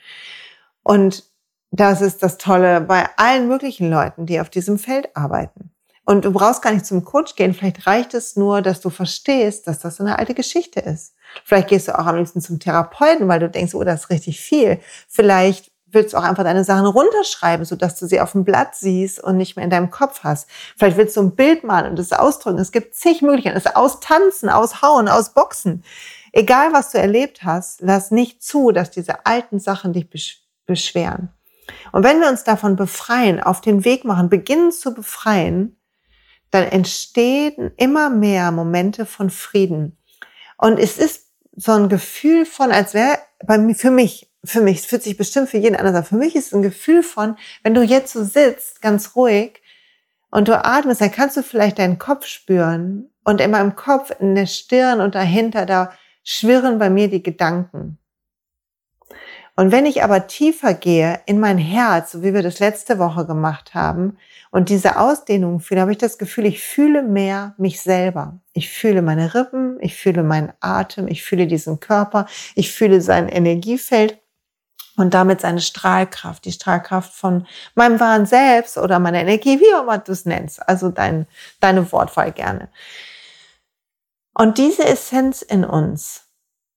[0.84, 1.24] Und
[1.72, 5.72] das ist das Tolle bei allen möglichen Leuten, die auf diesem Feld arbeiten.
[6.06, 7.54] Und du brauchst gar nicht zum Coach gehen.
[7.54, 11.14] Vielleicht reicht es nur, dass du verstehst, dass das eine alte Geschichte ist.
[11.46, 14.42] Vielleicht gehst du auch am liebsten zum Therapeuten, weil du denkst, oh, das ist richtig
[14.42, 14.80] viel.
[15.08, 19.24] Vielleicht willst du auch einfach deine Sachen runterschreiben, sodass du sie auf dem Blatt siehst
[19.24, 20.50] und nicht mehr in deinem Kopf hast.
[20.78, 22.60] Vielleicht willst du ein Bild malen und es ausdrücken.
[22.60, 23.58] Es gibt zig Möglichkeiten.
[23.58, 25.84] Es austanzen, aushauen, ausboxen.
[26.32, 30.10] Egal, was du erlebt hast, lass nicht zu, dass diese alten Sachen dich
[30.66, 31.30] beschweren.
[31.92, 35.78] Und wenn wir uns davon befreien, auf den Weg machen, beginnen zu befreien,
[36.50, 39.98] dann entstehen immer mehr Momente von Frieden.
[40.58, 44.80] Und es ist so ein Gefühl von, als wäre bei mir, für mich, für mich,
[44.80, 46.04] es fühlt sich bestimmt für jeden anders an.
[46.04, 49.62] Für mich ist es ein Gefühl von, wenn du jetzt so sitzt, ganz ruhig,
[50.32, 53.10] und du atmest, dann kannst du vielleicht deinen Kopf spüren.
[53.24, 55.92] Und in meinem Kopf, in der Stirn und dahinter, da
[56.24, 57.98] schwirren bei mir die Gedanken.
[59.58, 63.26] Und wenn ich aber tiefer gehe in mein Herz, so wie wir das letzte Woche
[63.26, 64.18] gemacht haben,
[64.50, 68.40] und diese Ausdehnung fühle, habe ich das Gefühl, ich fühle mehr mich selber.
[68.54, 72.26] Ich fühle meine Rippen, ich fühle meinen Atem, ich fühle diesen Körper,
[72.56, 74.21] ich fühle sein Energiefeld
[75.02, 79.82] und damit seine Strahlkraft, die Strahlkraft von meinem wahren Selbst oder meiner Energie, wie auch
[79.82, 81.28] immer du es nennst, also dein,
[81.60, 82.70] deine Wortwahl gerne.
[84.34, 86.28] Und diese Essenz in uns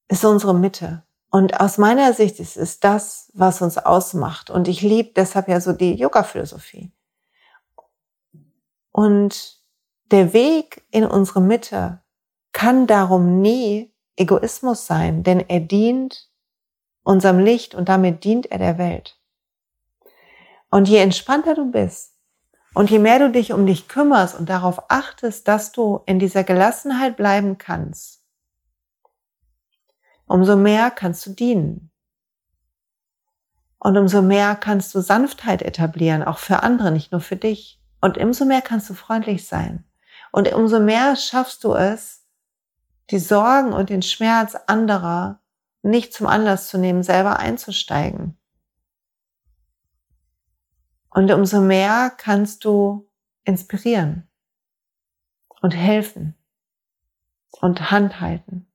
[0.08, 1.04] ist unsere Mitte.
[1.30, 4.50] Und aus meiner Sicht ist es das, was uns ausmacht.
[4.50, 6.92] Und ich liebe deshalb ja so die Yoga-Philosophie.
[8.90, 9.58] Und
[10.10, 12.00] der Weg in unsere Mitte
[12.52, 16.30] kann darum nie Egoismus sein, denn er dient
[17.04, 19.18] unserem Licht und damit dient er der Welt.
[20.70, 22.14] Und je entspannter du bist
[22.74, 26.42] und je mehr du dich um dich kümmerst und darauf achtest, dass du in dieser
[26.42, 28.24] Gelassenheit bleiben kannst,
[30.26, 31.92] umso mehr kannst du dienen.
[33.78, 37.80] Und umso mehr kannst du Sanftheit etablieren, auch für andere, nicht nur für dich.
[38.00, 39.84] Und umso mehr kannst du freundlich sein.
[40.32, 42.24] Und umso mehr schaffst du es,
[43.10, 45.38] die Sorgen und den Schmerz anderer
[45.84, 48.36] nicht zum Anlass zu nehmen, selber einzusteigen.
[51.10, 53.08] Und umso mehr kannst du
[53.44, 54.28] inspirieren
[55.60, 56.34] und helfen
[57.60, 58.66] und Hand halten.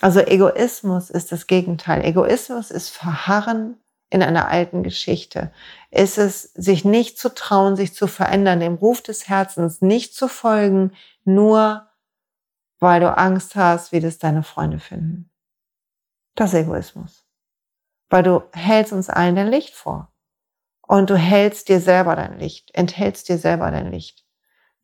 [0.00, 2.04] Also Egoismus ist das Gegenteil.
[2.04, 3.76] Egoismus ist Verharren
[4.10, 5.52] in einer alten Geschichte.
[5.90, 10.28] Ist es, sich nicht zu trauen, sich zu verändern, dem Ruf des Herzens nicht zu
[10.28, 10.92] folgen,
[11.24, 11.88] nur
[12.78, 15.31] weil du Angst hast, wie das deine Freunde finden.
[16.34, 17.26] Das Egoismus.
[18.08, 20.12] Weil du hältst uns allen dein Licht vor.
[20.82, 24.26] Und du hältst dir selber dein Licht, enthältst dir selber dein Licht.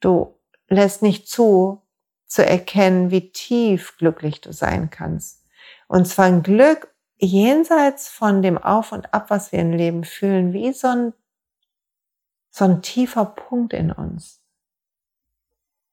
[0.01, 1.83] Du lässt nicht zu,
[2.27, 5.45] zu erkennen, wie tief glücklich du sein kannst.
[5.89, 10.53] Und zwar ein Glück jenseits von dem Auf und Ab, was wir im Leben fühlen,
[10.53, 11.13] wie so ein,
[12.51, 14.41] so ein tiefer Punkt in uns.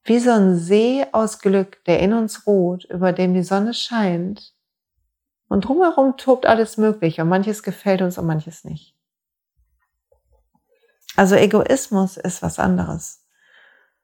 [0.03, 4.54] Wie so ein See aus Glück, der in uns ruht, über dem die Sonne scheint
[5.47, 8.95] und drumherum tobt alles Mögliche und manches gefällt uns und manches nicht.
[11.15, 13.23] Also Egoismus ist was anderes.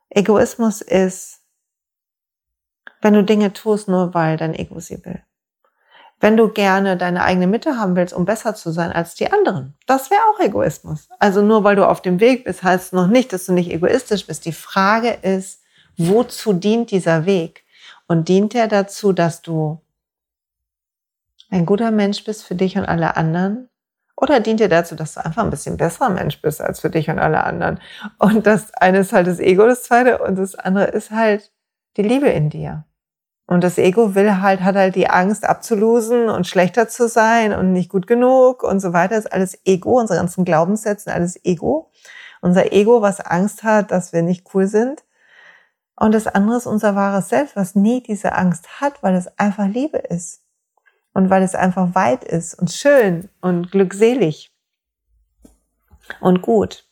[0.10, 1.42] Egoismus ist,
[3.02, 5.22] wenn du Dinge tust, nur weil dein Ego sie will.
[6.20, 9.76] Wenn du gerne deine eigene Mitte haben willst, um besser zu sein als die anderen.
[9.88, 11.10] Das wäre auch Egoismus.
[11.18, 14.28] Also nur weil du auf dem Weg bist, heißt noch nicht, dass du nicht egoistisch
[14.28, 14.46] bist.
[14.46, 15.64] Die Frage ist,
[15.98, 17.66] wozu dient dieser Weg?
[18.08, 19.82] Und dient er dazu, dass du
[21.52, 23.70] ein guter Mensch bist für dich und alle anderen?
[24.16, 27.10] Oder dient dir dazu, dass du einfach ein bisschen besserer Mensch bist als für dich
[27.10, 27.80] und alle anderen?
[28.20, 31.52] Und das eine ist halt das Ego, das zweite, und das andere ist halt
[31.98, 32.86] die Liebe in dir.
[33.48, 37.74] Und das Ego will halt, hat halt die Angst abzulosen und schlechter zu sein und
[37.74, 39.16] nicht gut genug und so weiter.
[39.16, 41.92] Das ist alles Ego, unsere ganzen Glaubenssätze, alles Ego.
[42.42, 45.04] Unser Ego, was Angst hat, dass wir nicht cool sind.
[45.96, 49.68] Und das andere ist unser wahres Selbst, was nie diese Angst hat, weil es einfach
[49.68, 50.41] Liebe ist
[51.14, 54.52] und weil es einfach weit ist und schön und glückselig
[56.20, 56.86] und gut.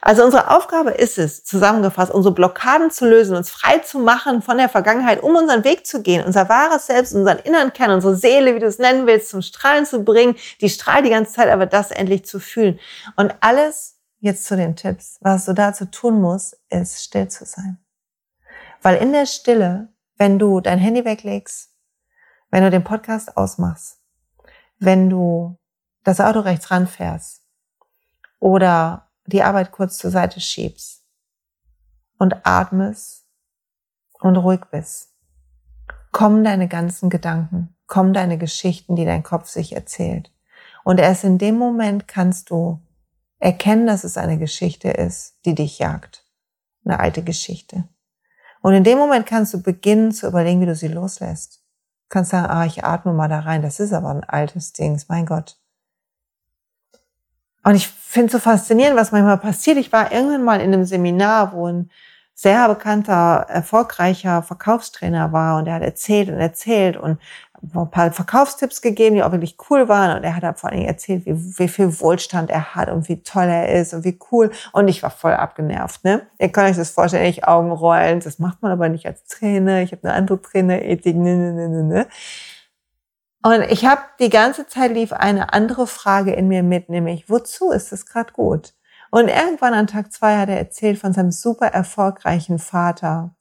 [0.00, 4.56] Also unsere Aufgabe ist es, zusammengefasst, unsere Blockaden zu lösen, uns frei zu machen von
[4.56, 8.54] der Vergangenheit, um unseren Weg zu gehen, unser wahres Selbst, unseren inneren Kern, unsere Seele,
[8.54, 11.66] wie du es nennen willst, zum Strahlen zu bringen, die strahlt die ganze Zeit, aber
[11.66, 12.78] das endlich zu fühlen.
[13.16, 17.78] Und alles, jetzt zu den Tipps, was du dazu tun musst, ist still zu sein.
[18.82, 21.73] Weil in der Stille, wenn du dein Handy weglegst,
[22.54, 23.98] wenn du den Podcast ausmachst,
[24.78, 25.58] wenn du
[26.04, 27.42] das Auto rechts ranfährst
[28.38, 31.04] oder die Arbeit kurz zur Seite schiebst
[32.16, 33.26] und atmest
[34.20, 35.16] und ruhig bist,
[36.12, 40.32] kommen deine ganzen Gedanken, kommen deine Geschichten, die dein Kopf sich erzählt.
[40.84, 42.80] Und erst in dem Moment kannst du
[43.40, 46.24] erkennen, dass es eine Geschichte ist, die dich jagt.
[46.84, 47.88] Eine alte Geschichte.
[48.60, 51.63] Und in dem Moment kannst du beginnen zu überlegen, wie du sie loslässt
[52.08, 53.62] kannst sagen, ah, ich atme mal da rein.
[53.62, 55.56] Das ist aber ein altes Ding, mein Gott.
[57.64, 59.78] Und ich finde es so faszinierend, was manchmal passiert.
[59.78, 61.90] Ich war irgendwann mal in einem Seminar, wo ein
[62.34, 67.18] sehr bekannter, erfolgreicher Verkaufstrainer war und er hat erzählt und erzählt und
[67.74, 70.16] ein paar Verkaufstipps gegeben, die auch wirklich cool waren.
[70.16, 73.22] Und er hat vor allen Dingen erzählt, wie, wie viel Wohlstand er hat und wie
[73.22, 74.50] toll er ist und wie cool.
[74.72, 76.04] Und ich war voll abgenervt.
[76.04, 76.26] Ne?
[76.38, 78.20] Ihr könnt euch das vorstellen, ich Augen rollen.
[78.20, 79.82] Das macht man aber nicht als Trainer.
[79.82, 81.16] Ich habe eine andere Trainerethik.
[81.16, 82.06] Ne, ne, ne, ne, ne.
[83.42, 87.72] Und ich habe die ganze Zeit lief eine andere Frage in mir mit, nämlich, wozu
[87.72, 88.72] ist es gerade gut?
[89.10, 93.34] Und irgendwann an Tag zwei hat er erzählt von seinem super erfolgreichen Vater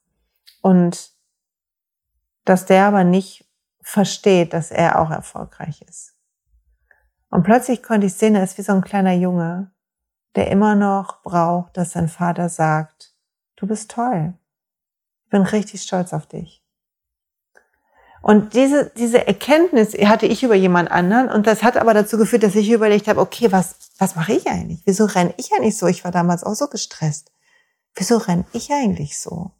[0.61, 1.13] und
[2.45, 3.42] dass der aber nicht
[3.83, 6.13] versteht, dass er auch erfolgreich ist.
[7.29, 9.71] Und plötzlich konnte ich sehen, er ist wie so ein kleiner Junge,
[10.35, 13.15] der immer noch braucht, dass sein Vater sagt,
[13.55, 14.33] du bist toll.
[15.25, 16.63] Ich bin richtig stolz auf dich.
[18.21, 22.43] Und diese, diese Erkenntnis hatte ich über jemand anderen und das hat aber dazu geführt,
[22.43, 24.81] dass ich überlegt habe, okay, was, was mache ich eigentlich?
[24.85, 25.87] Wieso renne ich eigentlich so?
[25.87, 27.31] Ich war damals auch so gestresst.
[27.95, 29.51] Wieso renne ich eigentlich so?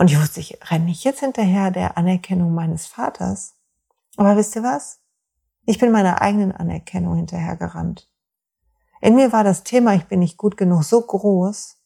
[0.00, 3.56] Und ich wusste, ich renne nicht jetzt hinterher der Anerkennung meines Vaters.
[4.16, 5.00] Aber wisst ihr was?
[5.66, 8.08] Ich bin meiner eigenen Anerkennung hinterhergerannt.
[9.02, 11.76] In mir war das Thema, ich bin nicht gut genug, so groß.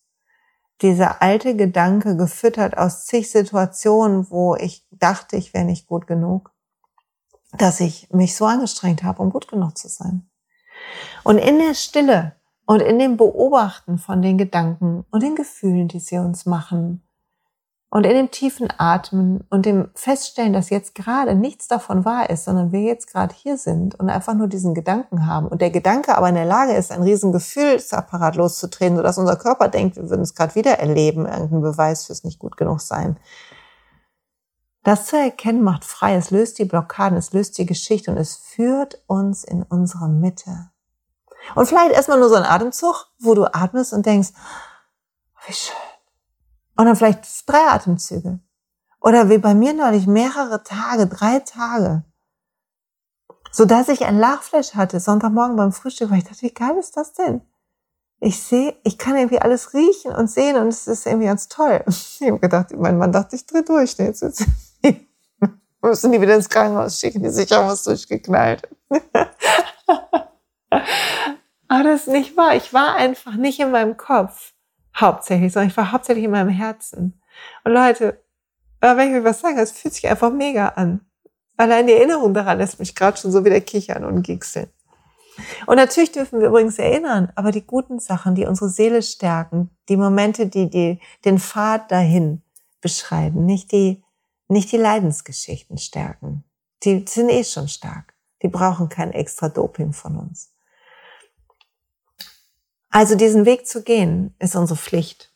[0.80, 6.52] Dieser alte Gedanke gefüttert aus zig Situationen, wo ich dachte, ich wäre nicht gut genug,
[7.50, 10.30] dass ich mich so angestrengt habe, um gut genug zu sein.
[11.24, 15.98] Und in der Stille und in dem Beobachten von den Gedanken und den Gefühlen, die
[15.98, 17.04] sie uns machen,
[17.94, 22.44] und in dem tiefen Atmen und dem Feststellen, dass jetzt gerade nichts davon wahr ist,
[22.44, 26.18] sondern wir jetzt gerade hier sind und einfach nur diesen Gedanken haben und der Gedanke
[26.18, 30.22] aber in der Lage ist, ein riesen Gefühlsapparat loszutreten, sodass unser Körper denkt, wir würden
[30.22, 33.16] es gerade wieder erleben, irgendein Beweis fürs nicht gut genug sein.
[34.82, 38.34] Das zu erkennen macht frei, es löst die Blockaden, es löst die Geschichte und es
[38.34, 40.68] führt uns in unsere Mitte.
[41.54, 44.30] Und vielleicht erstmal nur so ein Atemzug, wo du atmest und denkst,
[45.46, 45.93] wie schön
[46.76, 48.40] und dann vielleicht drei Atemzüge.
[49.00, 52.04] Oder wie bei mir neulich mehrere Tage, drei Tage.
[53.52, 56.96] So dass ich ein Lachflash hatte, Sonntagmorgen beim Frühstück, weil ich dachte, wie geil ist
[56.96, 57.42] das denn?
[58.20, 61.84] Ich sehe, ich kann irgendwie alles riechen und sehen und es ist irgendwie ganz toll.
[61.86, 63.96] Ich habe gedacht, mein Mann dachte, ich drehe durch.
[63.98, 64.22] Jetzt
[65.82, 68.66] müssen die wieder ins Krankenhaus schicken, die sicher was durchgeknallt.
[71.68, 72.56] Aber das ist nicht wahr.
[72.56, 74.53] Ich war einfach nicht in meinem Kopf
[74.96, 77.20] hauptsächlich, sondern ich war hauptsächlich in meinem Herzen.
[77.64, 78.22] Und Leute,
[78.80, 81.00] wenn ich euch was sage, es fühlt sich einfach mega an.
[81.56, 84.68] Allein die Erinnerung daran lässt mich gerade schon so wieder kichern und gickseln.
[85.66, 89.96] Und natürlich dürfen wir übrigens erinnern, aber die guten Sachen, die unsere Seele stärken, die
[89.96, 92.42] Momente, die, die den Pfad dahin
[92.80, 94.04] beschreiben, nicht die,
[94.48, 96.44] nicht die Leidensgeschichten stärken.
[96.84, 98.14] Die sind eh schon stark.
[98.42, 100.53] Die brauchen kein extra Doping von uns.
[102.94, 105.32] Also diesen Weg zu gehen, ist unsere Pflicht.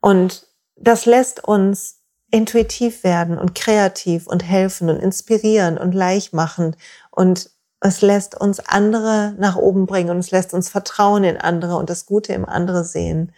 [0.00, 2.00] Und das lässt uns
[2.32, 6.74] intuitiv werden und kreativ und helfen und inspirieren und leicht machen.
[7.12, 11.76] Und es lässt uns andere nach oben bringen und es lässt uns Vertrauen in andere
[11.76, 13.32] und das Gute im andere sehen.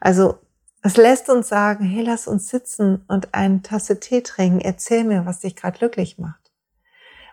[0.00, 0.38] Also
[0.80, 4.62] es lässt uns sagen, hey, lass uns sitzen und eine Tasse Tee trinken.
[4.62, 6.41] Erzähl mir, was dich gerade glücklich macht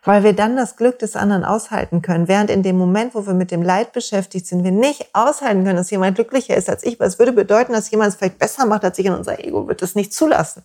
[0.10, 2.28] weil wir dann das Glück des anderen aushalten können.
[2.28, 5.76] Während in dem Moment, wo wir mit dem Leid beschäftigt sind, wir nicht aushalten können,
[5.76, 8.66] dass jemand glücklicher ist als ich, weil es würde bedeuten, dass jemand es vielleicht besser
[8.66, 10.64] macht als ich und unser Ego wird es nicht zulassen.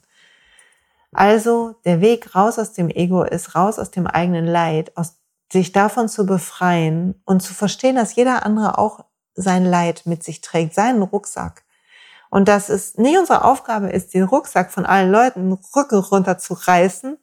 [1.12, 5.18] Also der Weg raus aus dem Ego ist raus aus dem eigenen Leid, aus
[5.52, 9.04] sich davon zu befreien und zu verstehen, dass jeder andere auch
[9.34, 11.64] sein Leid mit sich trägt, seinen Rucksack.
[12.34, 17.16] Und dass es nicht unsere Aufgabe ist, den Rucksack von allen Leuten Rücken runterzureißen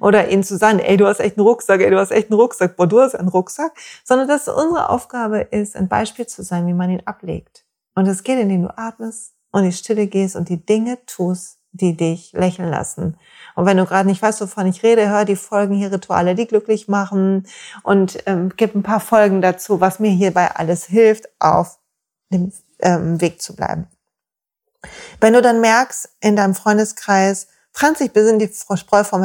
[0.00, 2.40] oder ihnen zu sagen, ey, du hast echt einen Rucksack, ey, du hast echt einen
[2.40, 3.72] Rucksack, boah, du hast einen Rucksack,
[4.04, 7.66] sondern dass unsere Aufgabe ist, ein Beispiel zu sein, wie man ihn ablegt.
[7.94, 11.58] Und es geht, indem du atmest und in die Stille gehst und die Dinge tust,
[11.72, 13.18] die dich lächeln lassen.
[13.56, 16.46] Und wenn du gerade nicht weißt, wovon ich rede, hör die Folgen hier Rituale, die
[16.46, 17.46] glücklich machen
[17.82, 21.78] und ähm, gib ein paar Folgen dazu, was mir hierbei alles hilft, auf
[22.32, 22.50] dem
[22.80, 23.88] ähm, Weg zu bleiben.
[25.20, 29.24] Wenn du dann merkst in deinem Freundeskreis, trennt sich bis in die Spreu vom,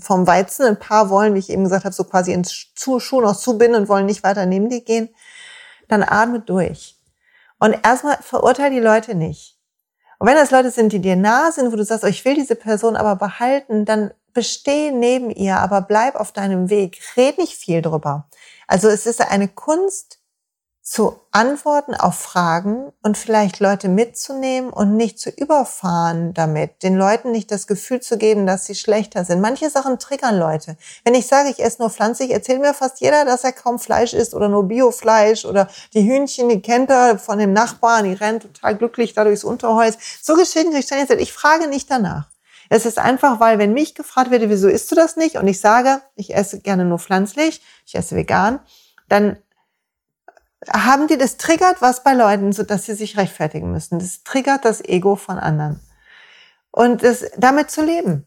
[0.00, 0.66] vom Weizen.
[0.66, 3.88] Ein paar wollen, wie ich eben gesagt habe, so quasi ins Schuh noch zubinden und
[3.88, 5.08] wollen nicht weiter neben dir gehen.
[5.88, 6.96] Dann atme durch.
[7.58, 9.58] Und erstmal verurteile die Leute nicht.
[10.18, 12.34] Und wenn das Leute sind, die dir nah sind, wo du sagst, oh, ich will
[12.34, 17.00] diese Person aber behalten, dann besteh neben ihr, aber bleib auf deinem Weg.
[17.16, 18.28] Red nicht viel drüber.
[18.66, 20.20] Also es ist eine Kunst,
[20.88, 27.32] zu antworten auf Fragen und vielleicht Leute mitzunehmen und nicht zu überfahren damit, den Leuten
[27.32, 29.40] nicht das Gefühl zu geben, dass sie schlechter sind.
[29.40, 30.76] Manche Sachen triggern Leute.
[31.02, 34.14] Wenn ich sage, ich esse nur pflanzlich, erzählt mir fast jeder, dass er kaum Fleisch
[34.14, 38.42] isst oder nur Biofleisch oder die Hühnchen, die kennt er von dem Nachbarn, die rennt
[38.42, 39.98] total glücklich da durchs Unterholz.
[40.22, 41.10] So Geschichten kriege ich dann jetzt.
[41.10, 42.28] Ich frage nicht danach.
[42.68, 45.34] Es ist einfach, weil wenn mich gefragt wird, wieso isst du das nicht?
[45.34, 48.60] Und ich sage, ich esse gerne nur pflanzlich, ich esse vegan,
[49.08, 49.36] dann
[50.72, 53.98] haben die das triggert was bei Leuten, so dass sie sich rechtfertigen müssen.
[53.98, 55.80] Das triggert das Ego von anderen.
[56.70, 58.26] Und das, damit zu leben.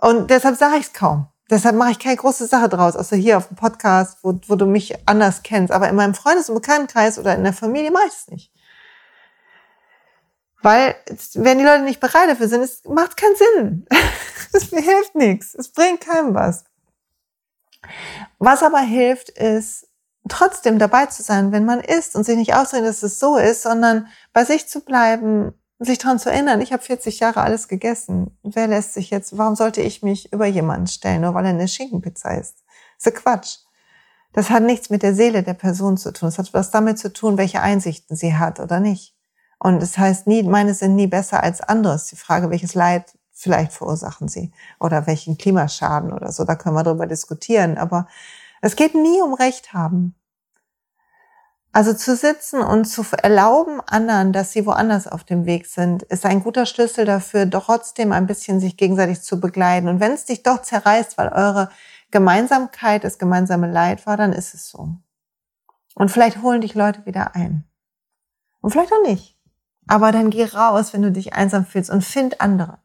[0.00, 1.28] Und deshalb sage ich es kaum.
[1.50, 4.66] Deshalb mache ich keine große Sache draus, außer hier auf dem Podcast, wo, wo du
[4.66, 5.72] mich anders kennst.
[5.72, 8.52] Aber in meinem Freundes- und Bekanntenkreis oder in der Familie mache ich es nicht.
[10.62, 10.94] Weil,
[11.34, 13.86] wenn die Leute nicht bereit dafür sind, es macht keinen Sinn.
[14.56, 15.52] Es hilft nichts.
[15.56, 16.64] Es bringt keinem was.
[18.38, 19.88] Was aber hilft, ist,
[20.28, 23.62] trotzdem dabei zu sein, wenn man isst und sich nicht ausreden, dass es so ist,
[23.62, 28.38] sondern bei sich zu bleiben, sich daran zu erinnern, ich habe 40 Jahre alles gegessen.
[28.42, 31.68] Wer lässt sich jetzt, warum sollte ich mich über jemanden stellen, nur weil er eine
[31.68, 32.64] Schinkenpizza isst?
[32.98, 33.58] Das ist Quatsch.
[34.32, 36.28] Das hat nichts mit der Seele der Person zu tun.
[36.28, 39.14] Es hat was damit zu tun, welche Einsichten sie hat oder nicht.
[39.58, 42.06] Und es das heißt nie, meine sind nie besser als anderes.
[42.06, 46.82] Die Frage, welches Leid vielleicht verursachen sie oder welchen Klimaschaden oder so, da können wir
[46.82, 47.78] drüber diskutieren.
[47.78, 48.08] Aber
[48.64, 50.14] es geht nie um Recht haben.
[51.72, 56.24] Also zu sitzen und zu erlauben anderen, dass sie woanders auf dem Weg sind, ist
[56.24, 59.88] ein guter Schlüssel dafür, trotzdem ein bisschen sich gegenseitig zu begleiten.
[59.88, 61.68] Und wenn es dich doch zerreißt, weil eure
[62.10, 64.88] Gemeinsamkeit das gemeinsame Leid war, dann ist es so.
[65.94, 67.64] Und vielleicht holen dich Leute wieder ein.
[68.62, 69.38] Und vielleicht auch nicht.
[69.86, 72.78] Aber dann geh raus, wenn du dich einsam fühlst und find andere.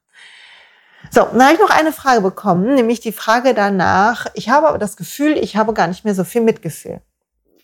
[1.12, 4.78] So, dann habe ich noch eine Frage bekommen, nämlich die Frage danach, ich habe aber
[4.78, 7.01] das Gefühl, ich habe gar nicht mehr so viel Mitgefühl.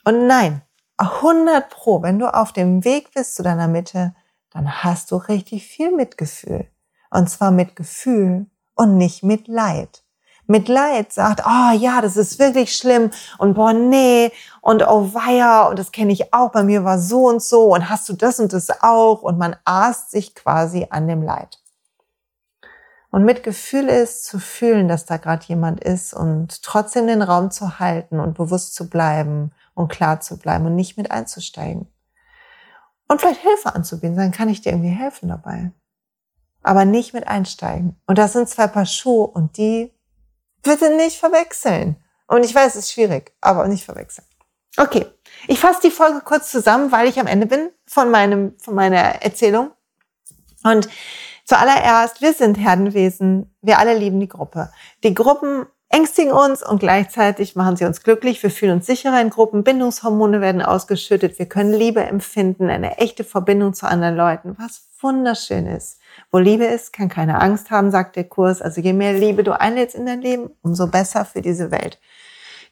[0.04, 0.62] Und nein,
[0.98, 4.16] 100 Pro, wenn du auf dem Weg bist zu deiner Mitte,
[4.52, 6.68] dann hast du richtig viel Mitgefühl.
[7.12, 10.04] Und zwar mit Gefühl und nicht mit Leid.
[10.48, 14.32] Mit Leid sagt, oh ja, das ist wirklich schlimm und boah, nee
[14.62, 17.90] und oh weia und das kenne ich auch, bei mir war so und so und
[17.90, 21.60] hast du das und das auch und man aßt sich quasi an dem Leid.
[23.16, 27.50] Und mit Gefühl ist zu fühlen, dass da gerade jemand ist und trotzdem den Raum
[27.50, 31.88] zu halten und bewusst zu bleiben und klar zu bleiben und nicht mit einzusteigen.
[33.08, 35.72] Und vielleicht Hilfe anzubieten, dann kann ich dir irgendwie helfen dabei.
[36.62, 37.96] Aber nicht mit einsteigen.
[38.06, 39.94] Und das sind zwei Paar Schuhe und die
[40.62, 41.96] bitte nicht verwechseln.
[42.28, 44.28] Und ich weiß, es ist schwierig, aber nicht verwechseln.
[44.76, 45.06] Okay,
[45.48, 49.24] ich fasse die Folge kurz zusammen, weil ich am Ende bin von meinem, von meiner
[49.24, 49.72] Erzählung.
[50.64, 50.90] Und
[51.46, 53.56] zuallererst, wir sind Herdenwesen.
[53.62, 54.70] Wir alle lieben die Gruppe.
[55.04, 58.44] Die Gruppen ängstigen uns und gleichzeitig machen sie uns glücklich.
[58.44, 59.64] Wir fühlen uns sicherer in Gruppen.
[59.64, 61.40] Bindungshormone werden ausgeschüttet.
[61.40, 66.00] Wir können Liebe empfinden, eine echte Verbindung zu anderen Leuten, was wunderschön ist.
[66.32, 68.62] Wo Liebe ist, kann keine Angst haben, sagt der Kurs.
[68.62, 72.00] Also je mehr Liebe du einlädst in dein Leben, umso besser für diese Welt.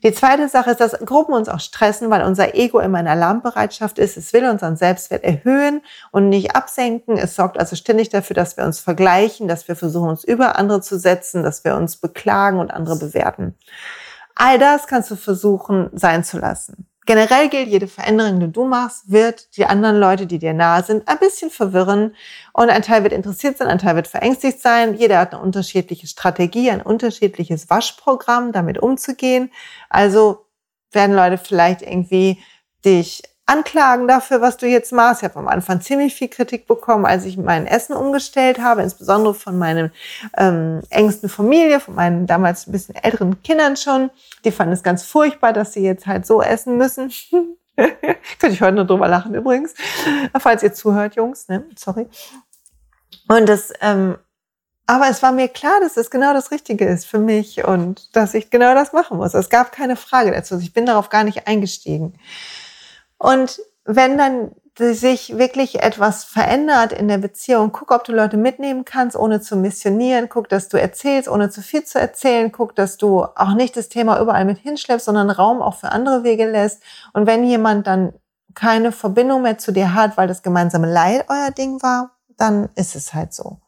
[0.04, 3.98] Die zweite Sache ist, dass Gruppen uns auch stressen, weil unser Ego immer in Alarmbereitschaft
[4.00, 4.18] ist.
[4.18, 5.82] Es will unseren Selbstwert erhöhen
[6.12, 7.18] und nicht absenken.
[7.18, 10.82] Es sorgt also ständig dafür, dass wir uns vergleichen, dass wir versuchen, uns über andere
[10.82, 13.56] zu setzen, dass wir uns beklagen und andere bewerten.
[14.36, 16.86] All das kannst du versuchen sein zu lassen.
[17.06, 21.08] Generell gilt, jede Veränderung, die du machst, wird die anderen Leute, die dir nahe sind,
[21.08, 22.16] ein bisschen verwirren.
[22.54, 24.96] Und ein Teil wird interessiert sein, ein Teil wird verängstigt sein.
[24.96, 29.52] Jeder hat eine unterschiedliche Strategie, ein unterschiedliches Waschprogramm, damit umzugehen.
[29.90, 30.46] Also
[30.92, 32.42] werden Leute vielleicht irgendwie
[32.86, 35.22] dich anklagen dafür, was du jetzt machst.
[35.22, 39.34] Ich habe am Anfang ziemlich viel Kritik bekommen, als ich mein Essen umgestellt habe, insbesondere
[39.34, 39.92] von meinen
[40.38, 44.12] ähm, engsten Familie, von meinen damals ein bisschen älteren Kindern schon.
[44.46, 47.12] Die fanden es ganz furchtbar, dass sie jetzt halt so essen müssen.
[47.76, 49.74] Könnte ich heute nur drüber lachen übrigens.
[50.40, 51.66] Falls ihr zuhört, Jungs, ne?
[51.76, 52.08] Sorry.
[53.28, 54.18] Und das, ähm,
[54.86, 58.34] aber es war mir klar, dass es genau das Richtige ist für mich und dass
[58.34, 59.34] ich genau das machen muss.
[59.34, 60.58] Es gab keine Frage dazu.
[60.60, 62.14] Ich bin darauf gar nicht eingestiegen.
[63.24, 68.86] Und wenn dann sich wirklich etwas verändert in der Beziehung, guck, ob du Leute mitnehmen
[68.86, 70.30] kannst, ohne zu missionieren.
[70.30, 72.52] Guck, dass du erzählst, ohne zu viel zu erzählen.
[72.52, 76.24] Guck, dass du auch nicht das Thema überall mit hinschleppst, sondern Raum auch für andere
[76.24, 76.82] Wege lässt.
[77.14, 78.14] Und wenn jemand dann
[78.56, 82.96] keine Verbindung mehr zu dir hat, weil das gemeinsame Leid euer Ding war, dann ist
[82.96, 83.60] es halt so.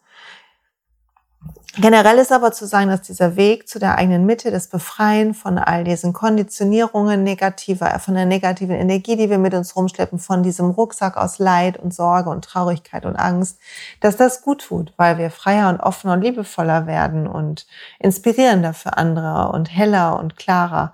[1.78, 5.58] Generell ist aber zu sagen, dass dieser Weg zu der eigenen Mitte, das Befreien von
[5.58, 10.70] all diesen Konditionierungen negativer, von der negativen Energie, die wir mit uns rumschleppen, von diesem
[10.70, 13.60] Rucksack aus Leid und Sorge und Traurigkeit und Angst,
[14.00, 17.68] dass das gut tut, weil wir freier und offener und liebevoller werden und
[18.00, 20.94] inspirierender für andere und heller und klarer.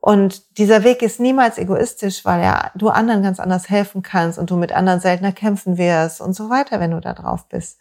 [0.00, 4.50] Und dieser Weg ist niemals egoistisch, weil ja du anderen ganz anders helfen kannst und
[4.50, 7.78] du mit anderen seltener kämpfen wirst und so weiter, wenn du da drauf bist.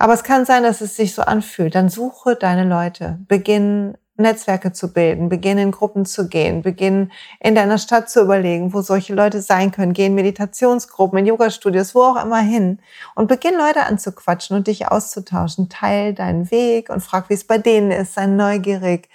[0.00, 1.74] Aber es kann sein, dass es sich so anfühlt.
[1.74, 3.18] Dann suche deine Leute.
[3.28, 8.72] Beginn Netzwerke zu bilden, beginn in Gruppen zu gehen, beginn in deiner Stadt zu überlegen,
[8.72, 12.78] wo solche Leute sein können, geh in Meditationsgruppen, in Yoga-Studios, wo auch immer hin
[13.14, 15.68] und beginn Leute anzuquatschen und dich auszutauschen.
[15.68, 19.10] Teil deinen Weg und frag, wie es bei denen ist, sei neugierig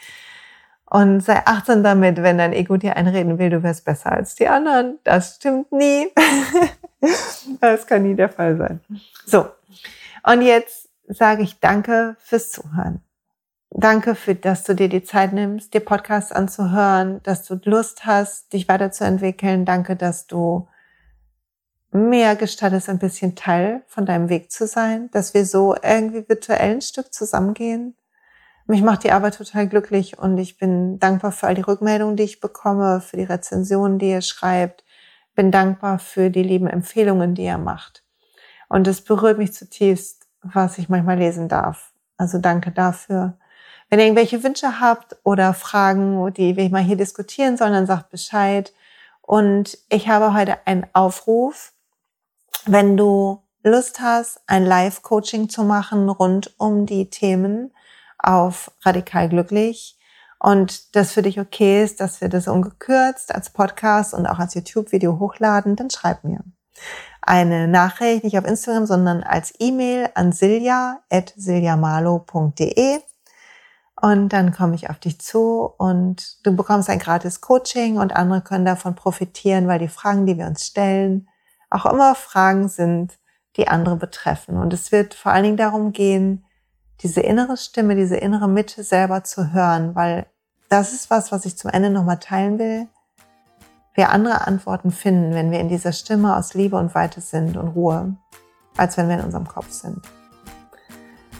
[0.85, 4.47] und sei achtsam damit, wenn dein Ego dir einreden will, du wärst besser als die
[4.47, 4.99] anderen.
[5.03, 6.09] Das stimmt nie.
[7.59, 8.81] das kann nie der Fall sein.
[9.25, 9.47] So.
[10.25, 13.01] Und jetzt sage ich danke fürs Zuhören.
[13.69, 18.53] Danke für, dass du dir die Zeit nimmst, dir Podcasts anzuhören, dass du Lust hast,
[18.53, 19.65] dich weiterzuentwickeln.
[19.65, 20.67] Danke, dass du
[21.91, 26.75] mehr gestattest, ein bisschen Teil von deinem Weg zu sein, dass wir so irgendwie virtuell
[26.75, 27.95] ein Stück zusammengehen.
[28.65, 32.23] Mich macht die Arbeit total glücklich und ich bin dankbar für all die Rückmeldungen, die
[32.23, 34.83] ich bekomme, für die Rezensionen, die ihr schreibt.
[35.35, 38.04] Bin dankbar für die lieben Empfehlungen, die ihr macht.
[38.75, 41.93] Und es berührt mich zutiefst, was ich manchmal lesen darf.
[42.17, 43.37] Also danke dafür.
[43.89, 48.09] Wenn ihr irgendwelche Wünsche habt oder Fragen, die wir mal hier diskutieren sollen, dann sagt
[48.09, 48.73] Bescheid.
[49.21, 51.71] Und ich habe heute einen Aufruf.
[52.65, 57.71] Wenn du Lust hast, ein Live-Coaching zu machen rund um die Themen
[58.17, 59.97] auf Radikal Glücklich
[60.37, 64.53] und das für dich okay ist, dass wir das ungekürzt als Podcast und auch als
[64.53, 66.41] YouTube-Video hochladen, dann schreib mir
[67.25, 73.01] eine Nachricht, nicht auf Instagram, sondern als E-Mail an silja.siljamalo.de
[74.01, 78.41] und dann komme ich auf dich zu und du bekommst ein gratis Coaching und andere
[78.41, 81.29] können davon profitieren, weil die Fragen, die wir uns stellen,
[81.69, 83.17] auch immer Fragen sind,
[83.55, 84.57] die andere betreffen.
[84.57, 86.45] Und es wird vor allen Dingen darum gehen,
[87.01, 90.27] diese innere Stimme, diese innere Mitte selber zu hören, weil
[90.69, 92.87] das ist was, was ich zum Ende nochmal teilen will.
[93.95, 97.69] Wir andere Antworten finden, wenn wir in dieser Stimme aus Liebe und Weite sind und
[97.69, 98.15] Ruhe,
[98.75, 100.01] als wenn wir in unserem Kopf sind.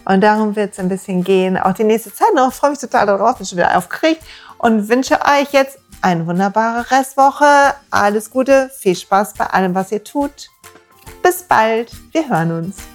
[0.05, 2.49] Und darum wird es ein bisschen gehen, auch die nächste Zeit noch.
[2.49, 4.23] Ich freue mich total darauf, bin schon wieder aufgeregt
[4.57, 7.73] und wünsche euch jetzt eine wunderbare Restwoche.
[7.89, 10.49] Alles Gute, viel Spaß bei allem, was ihr tut.
[11.23, 12.94] Bis bald, wir hören uns.